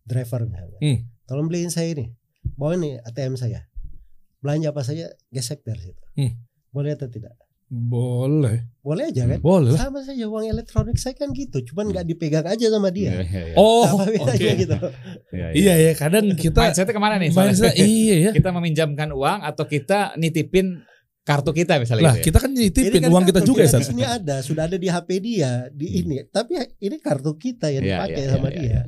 [0.03, 0.79] driver misalnya.
[0.79, 0.99] Hmm.
[1.27, 2.11] Tolong beliin saya ini.
[2.55, 3.67] Bawa ini ATM saya.
[4.45, 6.05] Belanja apa saja gesek dari situ.
[6.21, 6.37] Hmm.
[6.69, 7.33] Boleh atau tidak?
[7.73, 8.69] Boleh.
[8.85, 9.41] Boleh aja kan?
[9.41, 9.73] Boleh.
[9.73, 11.65] Sama saja uang elektronik saya kan gitu.
[11.73, 13.17] Cuman nggak dipegang aja sama dia.
[13.17, 13.57] Iya, iya, iya.
[13.57, 14.77] Oh, gitu?
[15.33, 15.49] Iya, iya.
[15.57, 17.33] Iya ya, kadang kita Mindsetnya ke mana nih?
[17.33, 18.31] mindset iya ya.
[18.37, 20.85] kita meminjamkan uang atau kita nitipin
[21.25, 22.25] kartu kita misalnya Lah, gitu ya?
[22.29, 23.89] kita kan nitipin kan uang kita juga ya, di Sat.
[23.89, 26.21] sini ada, sudah ada di HP dia, di ini.
[26.29, 28.81] Tapi ini kartu kita yang dipakai iya, sama iya, dia.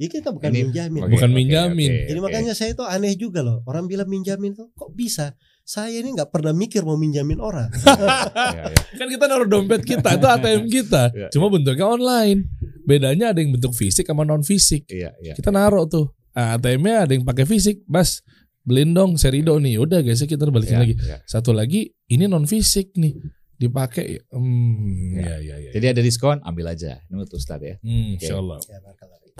[0.00, 0.08] Iya.
[0.08, 1.00] Jadi kita bukan Ini- minjamin.
[1.04, 1.90] Oke, Bukan minjamin.
[1.92, 2.24] oke, Jadi oke.
[2.24, 3.60] makanya saya itu aneh juga loh.
[3.62, 5.36] Orang bilang minjamin tuh kok bisa?
[5.62, 7.68] Saya ini nggak pernah mikir mau minjamin orang.
[7.76, 8.74] Iya, iya.
[8.96, 11.02] Kan kita naruh dompet kita, itu ATM kita.
[11.12, 12.48] Iya, Cuma bentuknya online.
[12.82, 14.88] Bedanya ada yang bentuk fisik sama non fisik.
[14.88, 15.36] Iya, iya.
[15.36, 16.10] Kita naruh tuh.
[16.32, 18.24] Ah, ATM-nya ada yang pakai fisik, Mas.
[18.60, 19.78] Beliin dong serido nih.
[19.78, 20.94] Udah guys, kita balikin Iya, lagi.
[20.96, 21.16] iya.
[21.22, 23.14] Satu lagi, ini non fisik nih.
[23.54, 24.24] Dipakai.
[24.32, 25.36] Hmm, Iya.
[25.36, 25.70] ya ya ya.
[25.70, 26.98] Jadi ada diskon, ambil aja.
[27.06, 27.76] Menurut Ustadz ya.
[27.78, 28.58] Hmm, insyaallah.
[28.58, 28.78] ya.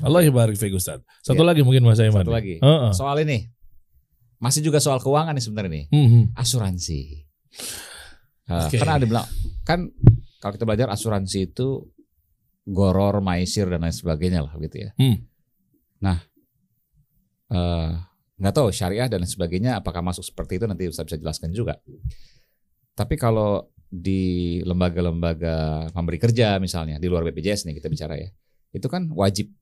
[0.00, 1.00] Allah yabarik fiik Ustaz.
[1.20, 1.48] Satu Iya.
[1.52, 2.24] lagi mungkin Mas Aiman.
[2.24, 2.56] Satu lagi.
[2.60, 2.92] Heeh.
[2.96, 3.48] Soal ini.
[4.40, 5.84] Masih juga soal keuangan nih sebenarnya nih.
[5.92, 6.24] Hmm, hmm.
[6.32, 7.00] Asuransi.
[8.50, 8.76] Oke.
[8.80, 9.26] Karena ada bilang
[9.62, 9.92] kan
[10.40, 11.84] kalau kita belajar asuransi itu
[12.64, 14.90] goror, maisir dan lain sebagainya lah gitu ya.
[14.96, 15.20] Hmm.
[16.00, 16.18] Nah,
[17.52, 17.90] eh,
[18.40, 21.76] nggak tahu syariah dan lain sebagainya apakah masuk seperti itu nanti Ustaz bisa jelaskan juga.
[22.96, 28.28] Tapi kalau di lembaga-lembaga pemberi kerja misalnya di luar BPJS nih kita bicara ya,
[28.72, 29.52] itu kan wajib.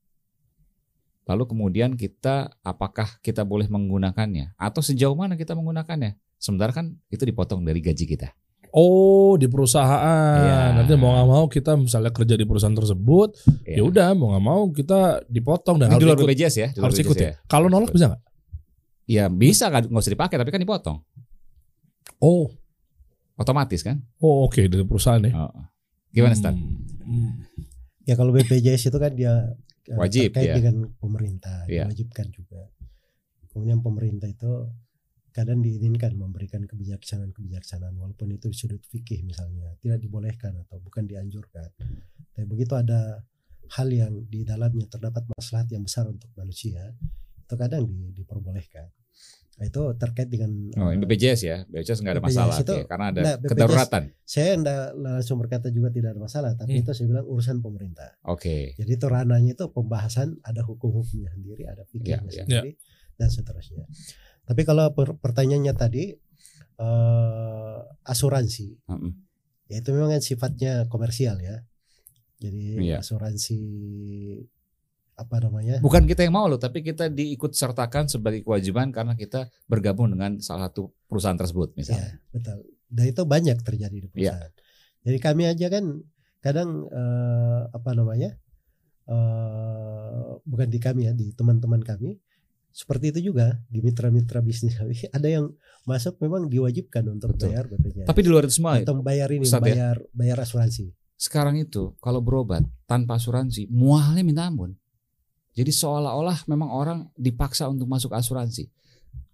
[1.28, 6.16] Lalu kemudian kita apakah kita boleh menggunakannya atau sejauh mana kita menggunakannya?
[6.40, 8.32] Sementara kan itu dipotong dari gaji kita.
[8.72, 10.40] Oh, di perusahaan.
[10.40, 10.60] Iya.
[10.76, 14.62] Nanti mau nggak mau kita misalnya kerja di perusahaan tersebut, ya udah mau nggak mau
[14.72, 17.16] kita dipotong dan Ini di harus luar ikut, BPJS ya, di luar harus BPJS ikut
[17.20, 17.32] ya.
[17.48, 18.22] Kalau nolak bisa nggak?
[19.08, 20.98] Ya bisa nggak nggak usah dipakai tapi kan dipotong.
[22.20, 22.48] Oh,
[23.38, 24.02] Otomatis kan?
[24.18, 25.32] oh oke dari perusahaan ya.
[25.32, 25.64] Oh.
[26.12, 26.56] Gimana Stan?
[26.56, 27.44] Hmm.
[28.08, 29.54] Ya kalau BPJS itu kan dia
[29.96, 30.54] Wajib, terkait ya.
[30.60, 31.88] dengan pemerintah, Iya.
[31.88, 32.68] diwajibkan juga.
[33.48, 34.68] Kemudian pemerintah itu
[35.32, 41.70] kadang diizinkan memberikan kebijaksanaan-kebijaksanaan walaupun itu sudut fikih misalnya tidak dibolehkan atau bukan dianjurkan.
[42.34, 43.22] Tapi begitu ada
[43.78, 46.92] hal yang di dalamnya terdapat maslahat yang besar untuk manusia,
[47.38, 48.88] itu kadang di- diperbolehkan.
[49.58, 52.82] Nah, itu terkait dengan Oh, eh, BPJS ya, BPJS nggak ada BPJS masalah itu- oke,
[52.86, 54.02] karena ada Nah, BPJS kedaruratan.
[54.22, 56.80] saya enggak langsung berkata juga tidak ada masalah, tapi Hmm.
[56.80, 58.10] itu saya bilang urusan pemerintah.
[58.24, 62.44] Oke, Jadi itu ranahnya itu pembahasan ada hukum-hukumnya sendiri, ada fikihnya Ya, ya.
[62.46, 62.70] sendiri
[63.14, 63.82] dan seterusnya.
[64.44, 66.14] Tapi kalau per- pertanyaannya tadi
[66.78, 69.10] eh, asuransi, Mm-mm.
[69.66, 71.66] ya itu memang kan sifatnya komersial ya.
[72.38, 73.02] Jadi Iya.
[73.02, 73.58] asuransi
[75.18, 75.82] apa namanya?
[75.82, 80.38] bukan kita yang mau loh, tapi kita diikut sertakan sebagai kewajiban karena kita bergabung dengan
[80.38, 82.10] salah satu perusahaan tersebut Ya, misalnya.
[82.30, 82.58] betul.
[82.86, 84.32] Dan itu banyak terjadi di Iya.
[84.38, 84.52] perusahaan.
[85.02, 85.84] Jadi kami aja kan
[86.38, 88.30] kadang eh, apa namanya?
[89.08, 92.16] eh, bukan di kami ya, di teman-teman kami
[92.68, 95.50] seperti itu juga di mitra-mitra bisnis kami ada yang
[95.82, 97.50] masuk memang diwajibkan untuk Betul.
[97.50, 98.06] bayar BPJS.
[98.06, 99.74] Tapi di luar itu semua, atau bayar ini, Ustadz ya?
[99.74, 100.92] bayar bayar asuransi.
[101.18, 104.76] sekarang itu kalau berobat tanpa asuransi, muahalnya minta ampun.
[105.58, 108.70] Jadi seolah-olah memang orang dipaksa untuk masuk asuransi.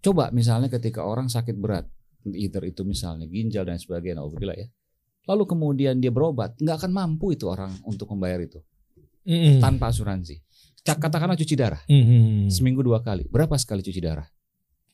[0.01, 1.85] Coba misalnya ketika orang sakit berat,
[2.33, 4.69] either itu misalnya ginjal dan sebagainya, alhamdulillah ya.
[5.29, 8.61] Lalu kemudian dia berobat, nggak akan mampu itu orang untuk membayar itu
[9.29, 9.61] Mm-mm.
[9.61, 10.41] tanpa asuransi.
[10.85, 12.49] Cak- Katakanlah cuci darah, Mm-mm.
[12.49, 13.29] seminggu dua kali.
[13.29, 14.29] Berapa sekali cuci darah?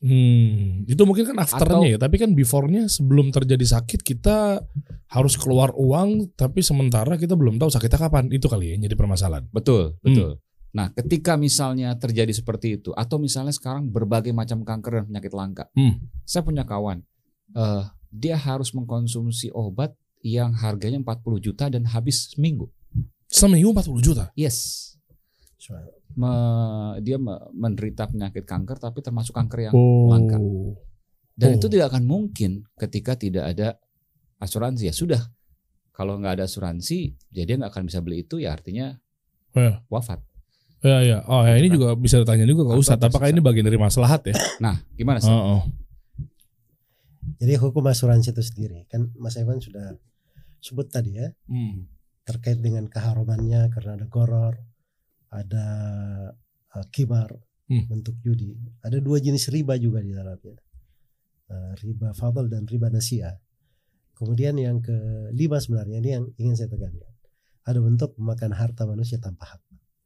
[0.01, 4.65] Hmm, itu mungkin kan afternya ya, tapi kan before-nya sebelum terjadi sakit kita
[5.13, 8.25] harus keluar uang, tapi sementara kita belum tahu sakitnya kapan.
[8.33, 9.45] Itu kali ya, jadi permasalahan.
[9.53, 10.41] Betul, betul.
[10.71, 15.65] Nah, ketika misalnya terjadi seperti itu, atau misalnya sekarang berbagai macam kanker dan penyakit langka,
[15.75, 15.99] Hmm.
[16.23, 17.03] saya punya kawan,
[17.51, 19.91] eh, dia harus mengkonsumsi obat
[20.23, 22.71] yang harganya 40 juta dan habis seminggu.
[23.27, 24.31] Seminggu 40 juta.
[24.33, 24.87] Yes,
[26.11, 30.11] Me- dia me- menderita penyakit kanker, tapi termasuk kanker yang Oh.
[30.11, 30.35] langka.
[31.31, 31.55] Dan Oh.
[31.55, 33.79] itu tidak akan mungkin ketika tidak ada
[34.37, 34.91] asuransi.
[34.91, 35.21] Ya sudah,
[35.91, 38.99] kalau nggak ada asuransi, jadi dia nggak akan bisa beli itu, ya artinya
[39.53, 39.79] Ya.
[39.87, 40.19] wafat.
[40.81, 41.17] Ya ya.
[41.29, 43.05] Oh ya ini juga bisa ditanya juga ke Ustadz.
[43.05, 44.33] Apakah ini bagian dari maslahat ya?
[44.57, 45.29] Nah, gimana sih?
[45.29, 45.63] Oh, oh.
[47.37, 49.97] Jadi hukum asuransi itu sendiri kan Mas Evan sudah
[50.61, 51.89] sebut tadi ya Hmm.
[52.25, 54.57] terkait dengan keharamannya karena ada goror,
[55.29, 55.65] ada
[56.73, 57.29] uh, kimar
[57.71, 57.87] Hmm.
[57.87, 58.51] bentuk judi.
[58.83, 60.59] Ada dua jenis riba juga di dalamnya.
[61.47, 63.37] Uh, riba fadl dan riba nasiah.
[64.17, 67.09] Kemudian yang kelima sebenarnya ini yang ingin saya tekankan.
[67.63, 69.61] Ada bentuk memakan harta manusia tanpa hak.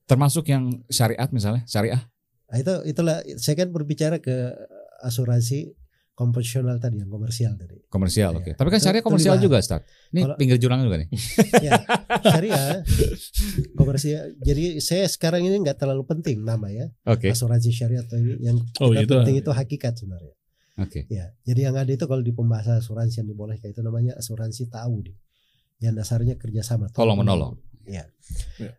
[0.06, 2.02] Termasuk yang syariat misalnya, syariah.
[2.46, 4.54] Nah, itu itulah saya kan berbicara ke
[5.02, 5.74] asuransi
[6.16, 7.76] konvensional tadi yang komersial tadi.
[7.92, 8.40] Komersial, Iya.
[8.40, 8.52] oke.
[8.56, 9.84] Tapi kan syariah komersial juga, Ustaz.
[10.14, 11.10] Ini Kalau- pinggir jurang juga nih.
[11.68, 11.76] ya,
[12.24, 12.86] syariah
[13.74, 14.32] komersial.
[14.40, 17.32] Jadi saya sekarang ini nggak terlalu penting nama ya Oke.
[17.32, 19.14] asuransi syariah atau ini yang Oh, kita itu.
[19.20, 20.34] penting itu hakikat sebenarnya.
[20.76, 21.08] Oke.
[21.08, 25.12] Ya, jadi yang ada itu kalau di pembahasan asuransi yang dibolehkan itu namanya asuransi ta'awudi.
[25.80, 26.88] Yang dasarnya kerjasama.
[26.92, 27.60] Tolong menolong.
[27.84, 28.08] Ya.
[28.56, 28.72] Ya.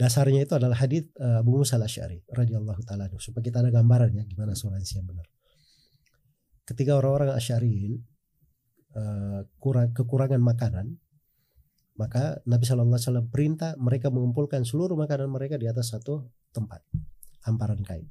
[0.00, 4.24] Dasarnya itu adalah hadits uh, Abu Musa al-Asy'ari radhiyallahu taala supaya kita ada gambaran ya
[4.24, 5.28] gimana asuransi yang benar.
[6.64, 8.00] Ketika orang-orang Asy'ariyin
[8.96, 10.96] uh, kurang kekurangan makanan,
[12.00, 16.80] maka Nabi Shallallahu Alaihi Wasallam perintah mereka mengumpulkan seluruh makanan mereka di atas satu tempat,
[17.44, 18.08] hamparan kain.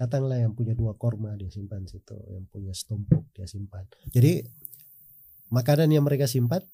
[0.00, 3.84] Datanglah yang punya dua korma dia simpan situ, yang punya setumpuk dia simpan.
[4.08, 4.40] Jadi
[5.52, 6.64] makanan yang mereka simpan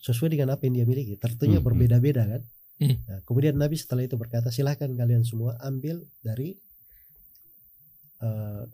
[0.00, 1.20] sesuai dengan apa yang dia miliki.
[1.20, 1.68] Tentunya Hmm, hmm.
[1.68, 2.42] berbeda-beda kan.
[2.80, 2.96] Hmm.
[3.04, 6.56] Nah, kemudian Nabi setelah itu berkata, silahkan kalian semua ambil dari
[8.20, 8.64] eh,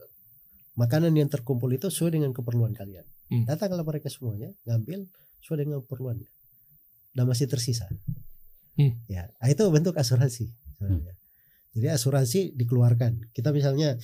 [0.75, 3.07] makanan yang terkumpul itu sesuai dengan keperluan kalian.
[3.27, 3.45] Hmm.
[3.45, 5.07] Datanglah mereka semuanya ngambil
[5.43, 6.29] sesuai dengan keperluannya.
[7.11, 7.89] Dan masih tersisa.
[8.77, 8.95] Hmm.
[9.09, 10.47] Ya, ah, itu bentuk asuransi.
[10.77, 11.17] sebenarnya.
[11.73, 13.33] Jadi asuransi dikeluarkan.
[13.33, 13.97] Kita misalnya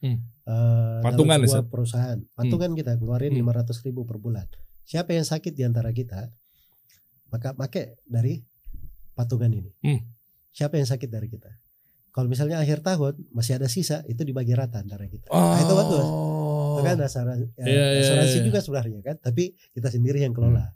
[0.00, 0.16] Hmm.
[0.46, 1.68] eh, Patungan, sebuah Ustaz.
[1.68, 3.44] perusahaan, patungan kita keluarin Hmm.
[3.44, 4.48] 500 ribu per bulan.
[4.86, 6.30] Siapa yang sakit di antara kita,
[7.28, 8.40] maka pakai dari
[9.14, 9.70] patungan ini.
[9.84, 10.00] Hmm.
[10.50, 11.50] Siapa yang sakit dari kita?
[12.10, 15.30] Kalau misalnya akhir tahun masih ada sisa, itu dibagi rata antara kita.
[15.30, 15.54] Oh.
[15.54, 16.06] Nah, itu bagus.
[16.70, 18.46] Itu kan asuransi, ya, Iya, iya, asuransi iya.
[18.50, 20.74] juga sebenarnya kan, tapi kita sendiri yang kelola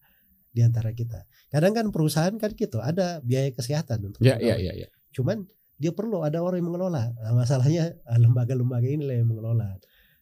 [0.55, 1.27] di antara kita.
[1.51, 4.63] Kadang kan perusahaan kan gitu, ada biaya kesehatan untuk Ya, pegawai.
[4.63, 4.89] ya, ya, ya.
[5.11, 7.11] Cuman dia perlu ada orang yang mengelola.
[7.19, 9.75] Nah, masalahnya ah, lembaga-lembaga inilah yang mengelola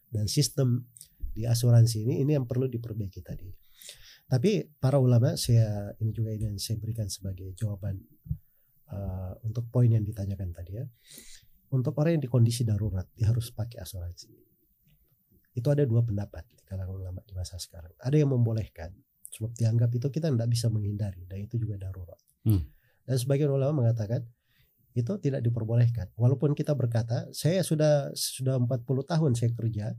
[0.09, 0.89] dan sistem
[1.33, 3.49] di asuransi ini ini yang perlu diperbaiki tadi.
[4.33, 8.01] Tapi para ulama saya ini juga ini yang saya berikan sebagai jawaban
[8.89, 10.85] uh, untuk poin yang ditanyakan tadi ya.
[11.69, 14.33] Untuk orang yang di kondisi darurat dia harus pakai asuransi.
[15.53, 17.93] Itu ada dua pendapat di kalangan ulama di masa sekarang.
[18.01, 18.89] Ada yang membolehkan
[19.29, 22.17] sebab dianggap itu kita tidak bisa menghindari dan itu juga darurat.
[22.49, 22.65] Hmm.
[23.05, 24.25] Dan sebagian ulama mengatakan
[24.97, 26.09] itu tidak diperbolehkan.
[26.17, 29.93] Walaupun kita berkata, saya sudah sudah 40 tahun saya kerja,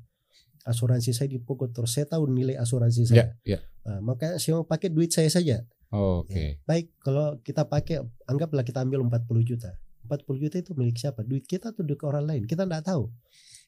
[0.65, 3.27] asuransi saya dipukul terus, saya tahu nilai asuransi Ya, saya.
[3.45, 3.59] ya.
[3.85, 5.63] Nah, maka saya mau pakai duit saya saja.
[5.93, 6.35] Oke.
[6.35, 6.49] Ya.
[6.65, 9.77] Baik, kalau kita pakai, anggaplah kita ambil 40 juta.
[10.09, 11.21] 40 juta itu milik siapa?
[11.25, 12.43] Duit kita atau duit orang lain?
[12.45, 13.09] Kita tidak tahu.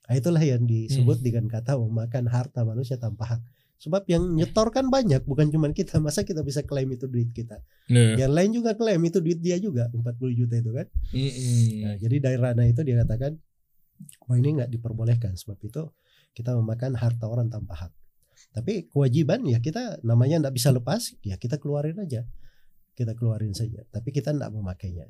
[0.07, 3.41] Nah, itulah yang disebut dengan kata memakan harta manusia tanpa hak.
[3.77, 6.01] Sebab yang nyetor kan banyak, bukan cuma kita.
[6.05, 7.61] Masa kita bisa klaim itu duit kita?
[7.93, 8.25] Iya.
[8.25, 10.87] Yang lain juga klaim itu duit dia juga, 40 juta itu kan.
[11.13, 11.65] Mm-mm.
[11.85, 13.37] Nah, jadi dari ranah itu dia katakan,
[14.29, 15.37] wah ini nggak diperbolehkan.
[15.37, 15.83] Sebab itu
[16.37, 17.93] kita memakan harta orang tanpa hak.
[18.53, 22.29] Tapi kewajiban ya kita namanya nggak bisa lepas, ya kita keluarin aja,
[22.93, 23.81] kita keluarin saja.
[23.89, 25.09] Tapi kita nggak memakainya.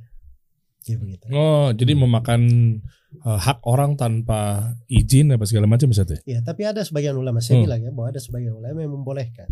[0.87, 1.27] Ya begitu.
[1.35, 2.43] Oh, jadi memakan
[3.27, 6.23] uh, hak orang tanpa izin apa segala macam bisa tuh.
[6.23, 7.67] Ya, tapi ada sebagian ulama saya Hmm.
[7.67, 9.51] bilang ya bahwa ada sebagian ulama yang membolehkan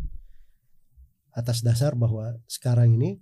[1.35, 3.19] atas dasar bahwa sekarang ini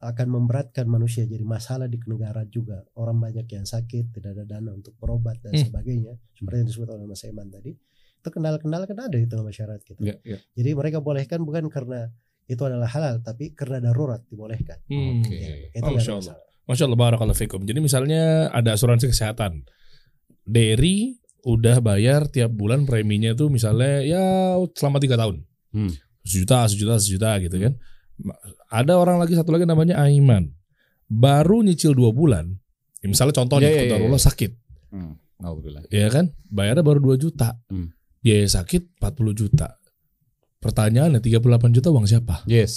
[0.00, 4.72] akan memberatkan manusia jadi masalah di negara juga orang banyak yang sakit tidak ada dana
[4.72, 5.60] untuk berobat dan Hmm.
[5.62, 7.76] sebagainya seperti yang disebut oleh Mas Eman tadi
[8.16, 10.38] itu kendala-kendala kan ada di tengah masyarakat kita Ya, ya.
[10.54, 12.08] jadi mereka bolehkan bukan karena
[12.44, 15.20] itu adalah halal tapi karena darurat dibolehkan Hmm.
[15.20, 15.36] Oke.
[15.36, 16.36] Ya, itu Oh, Masya Allah.
[16.64, 17.60] Masya Allah barakallahu fikum.
[17.62, 19.66] Jadi misalnya ada asuransi kesehatan.
[20.42, 24.22] Derry udah bayar tiap bulan preminya tuh misalnya ya
[24.70, 25.42] selama tiga tahun.
[25.72, 25.92] Hmm.
[26.22, 27.72] Sejuta, sejuta, sejuta gitu kan.
[27.74, 27.80] Ma-
[28.70, 30.52] Ada orang lagi satu lagi namanya Aiman.
[31.06, 32.54] Baru nyicil dua bulan.
[33.00, 34.26] Ya, misalnya contoh Ya, nih, ya, ya, Qadarullah ya.
[34.28, 34.50] sakit.
[34.92, 35.14] Hmm.
[35.40, 35.82] Alhamdulillah.
[35.88, 36.36] Ya kan?
[36.52, 37.56] Bayarnya baru 2 juta.
[37.72, 37.96] Hmm.
[38.20, 39.80] Biaya sakit 40 juta.
[40.60, 42.44] Pertanyaannya 38 juta uang siapa?
[42.44, 42.74] Yes.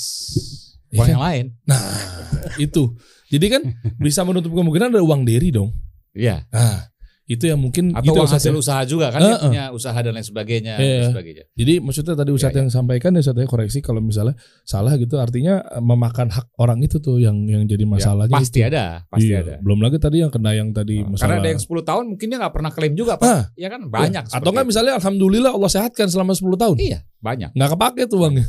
[0.88, 1.14] Iya Uang kan?
[1.14, 1.46] yang lain.
[1.68, 1.84] Nah,
[2.66, 2.96] itu.
[3.28, 3.62] Jadi kan
[4.00, 5.76] bisa menutup kemungkinan ada uang Derry dong.
[6.16, 6.48] Iya.
[6.48, 6.88] Nah,
[7.34, 9.44] itu yang mungkin Atau itu uang yang hasil saya- usaha juga kan dia Heeh.
[9.44, 10.94] punya usaha dan lain sebagainya Iya.
[11.00, 11.44] dan sebagainya.
[11.52, 15.18] Jadi maksudnya tadi Ustadz Iya, yang sampaikan ya Ustadz ya koreksi kalau misalnya salah gitu
[15.18, 18.30] artinya eh, memakan hak orang itu tuh yang yang jadi masalahnya.
[18.30, 18.70] Ya, pasti itu.
[18.70, 19.40] ada, pasti Iya.
[19.42, 19.54] ada.
[19.60, 21.26] Belum lagi tadi yang kena yang tadi Nah, masalah.
[21.26, 23.26] Karena ada yang 10 tahun mungkin dia nggak pernah klaim juga, Pak.
[23.26, 24.24] Ah, Ya kan banyak.
[24.24, 24.70] Atau seperti enggak itu.
[24.70, 26.76] misalnya alhamdulillah Allah sehatkan selama 10 tahun.
[26.78, 28.46] Iya, banyak, Nggak kepake tuh uangnya.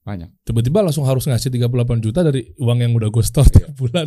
[0.00, 0.28] banyak.
[0.42, 4.04] Tiba-tiba langsung harus ngasih 38 juta dari uang yang udah gue store tiap bulan.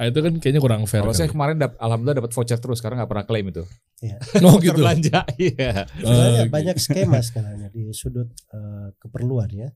[0.00, 1.04] Ah, itu kan kayaknya kurang fair.
[1.04, 3.64] Kalau saya kemarin dap- alhamdulillah dapat voucher terus karena nggak pernah klaim itu.
[4.40, 4.80] oh Voucher gitu.
[4.80, 5.28] belanja.
[5.36, 5.84] Iya.
[6.00, 9.68] Sebenarnya Oh, banyak skema sebenarnya di sudut eh, keperluan ya.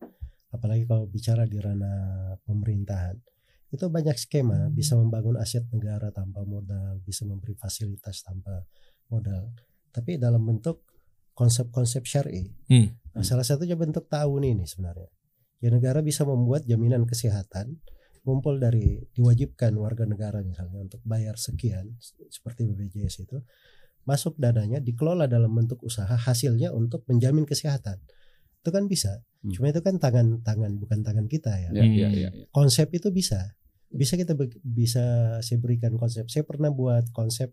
[0.49, 3.21] Apalagi kalau bicara di ranah pemerintahan.
[3.69, 8.65] Itu banyak skema bisa membangun aset negara tanpa modal, bisa memberi fasilitas tanpa
[9.13, 9.53] modal.
[9.93, 10.89] Tapi dalam bentuk
[11.35, 12.49] konsep-konsep syar'i.
[12.71, 12.95] Hmm.
[13.13, 15.11] Nah, salah satunya bentuk ta'awun ini sebenarnya.
[15.61, 17.77] Ya negara bisa membuat jaminan kesehatan
[18.25, 21.95] ngumpul dari diwajibkan warga negara misalnya untuk bayar sekian
[22.29, 23.37] seperti BPJS itu
[24.05, 28.01] masuk dananya dikelola dalam bentuk usaha hasilnya untuk menjamin kesehatan
[28.61, 29.53] itu kan bisa Hmm.
[29.53, 31.85] cuma itu kan tangan tangan bukan tangan kita ya Hmm.
[31.85, 32.45] iya, iya, iya.
[32.49, 33.53] konsep itu bisa
[33.93, 34.33] bisa kita
[34.65, 35.05] bisa
[35.39, 37.53] saya berikan konsep saya pernah buat konsep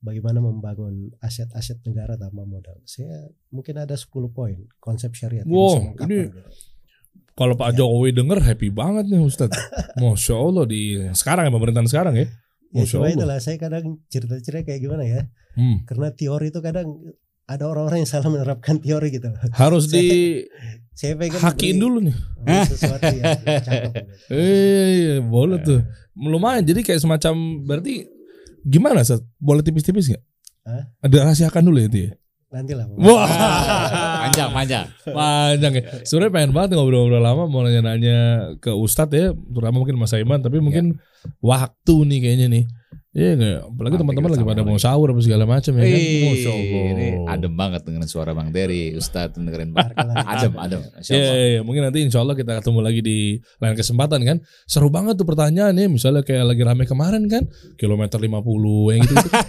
[0.00, 6.32] bagaimana membangun aset-aset negara tanpa modal saya mungkin ada 10 poin konsep syariat Wow, ini
[6.32, 6.40] gitu.
[7.32, 7.76] Kalau Pak Ya.
[7.78, 9.56] Jokowi denger happy banget nih Ustadz.
[9.96, 12.26] Masya Allah di sekarang ya pemerintahan sekarang ya.
[12.68, 13.16] ya Masya cuma Allah.
[13.16, 15.82] itulah saya kadang cerita-cerita kayak gimana ya Hmm.
[15.82, 16.86] karena teori itu kadang
[17.44, 20.38] ada orang-orang yang salah menerapkan teori gitu Harus di
[20.92, 22.14] saya pengen hakiin dulu nih.
[22.64, 23.92] sesuatu yang cakep.
[24.30, 25.82] Eh, boleh tuh.
[26.14, 26.62] Lumayan.
[26.62, 28.06] Jadi kayak semacam berarti
[28.62, 29.26] gimana Ustadz?
[29.36, 30.22] Boleh tipis-tipis nggak?
[30.62, 30.84] Hah?
[31.00, 32.10] Ada rahasiakan dulu ya itu ya.
[32.50, 33.26] nanti lah Wah,
[34.30, 34.86] panjang, panjang.
[35.10, 35.82] panjang ya.
[36.06, 38.18] Sebenarnya pengen banget ngobrol-ngobrol lama mau nanya-nanya
[38.62, 41.02] ke Ustadz ya, terutama mungkin Mas Aiman, tapi mungkin
[41.42, 42.64] waktu nih kayaknya nih.
[43.10, 43.58] Iya nggak?
[43.74, 45.98] Apalagi teman-teman lagi pada mau sahur apa segala macam ya kan.
[45.98, 49.90] Masya ini adem banget dengan suara Bang Dery, Ustadz dengerin Bang.
[49.90, 50.14] Barakallah.
[50.30, 50.80] Adem, adem.
[51.10, 54.38] Iya, iya, mungkin nanti insya Allah kita ketemu lagi di lain kesempatan kan.
[54.62, 59.14] Seru banget tuh pertanyaannya, misalnya kayak lagi rame kemarin kan, kilometer 50 yang gitu.
[59.18, 59.30] -gitu.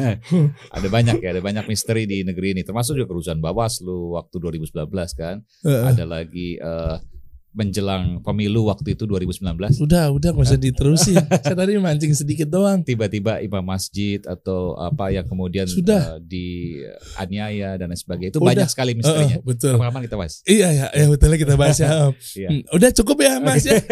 [0.80, 2.64] ada banyak ya, ada banyak misteri di negeri ini.
[2.64, 5.44] Termasuk juga kerusuhan Bawaslu waktu 2019 kan.
[5.68, 5.84] Heeh.
[5.92, 7.19] Ada lagi eh,
[7.50, 9.82] menjelang pemilu waktu itu 2019.
[9.82, 11.18] Udah, udah nggak usah diterusin.
[11.18, 12.80] Saya tadi mancing sedikit doang.
[12.80, 16.16] Tiba-tiba imam masjid atau apa yang kemudian Sudah.
[16.16, 18.30] eh, dianiaya dan lain sebagainya.
[18.30, 18.48] Itu Udah.
[18.54, 19.42] banyak sekali misterinya.
[19.42, 19.74] betul.
[19.76, 20.34] Kapan kita bahas?
[20.46, 21.88] Iya ya, ya betul kita bahas ya.
[22.40, 22.48] Iya.
[22.48, 23.76] Hmm, Udah cukup ya Mas ya.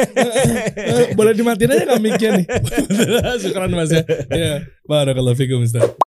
[0.79, 2.47] Eh, Boleh dimatiin aja kak mic-nya nih.
[3.43, 4.03] Syukuran Mas ya.
[4.31, 4.53] Iya.
[4.87, 6.08] Barakallahu fikum Ustaz.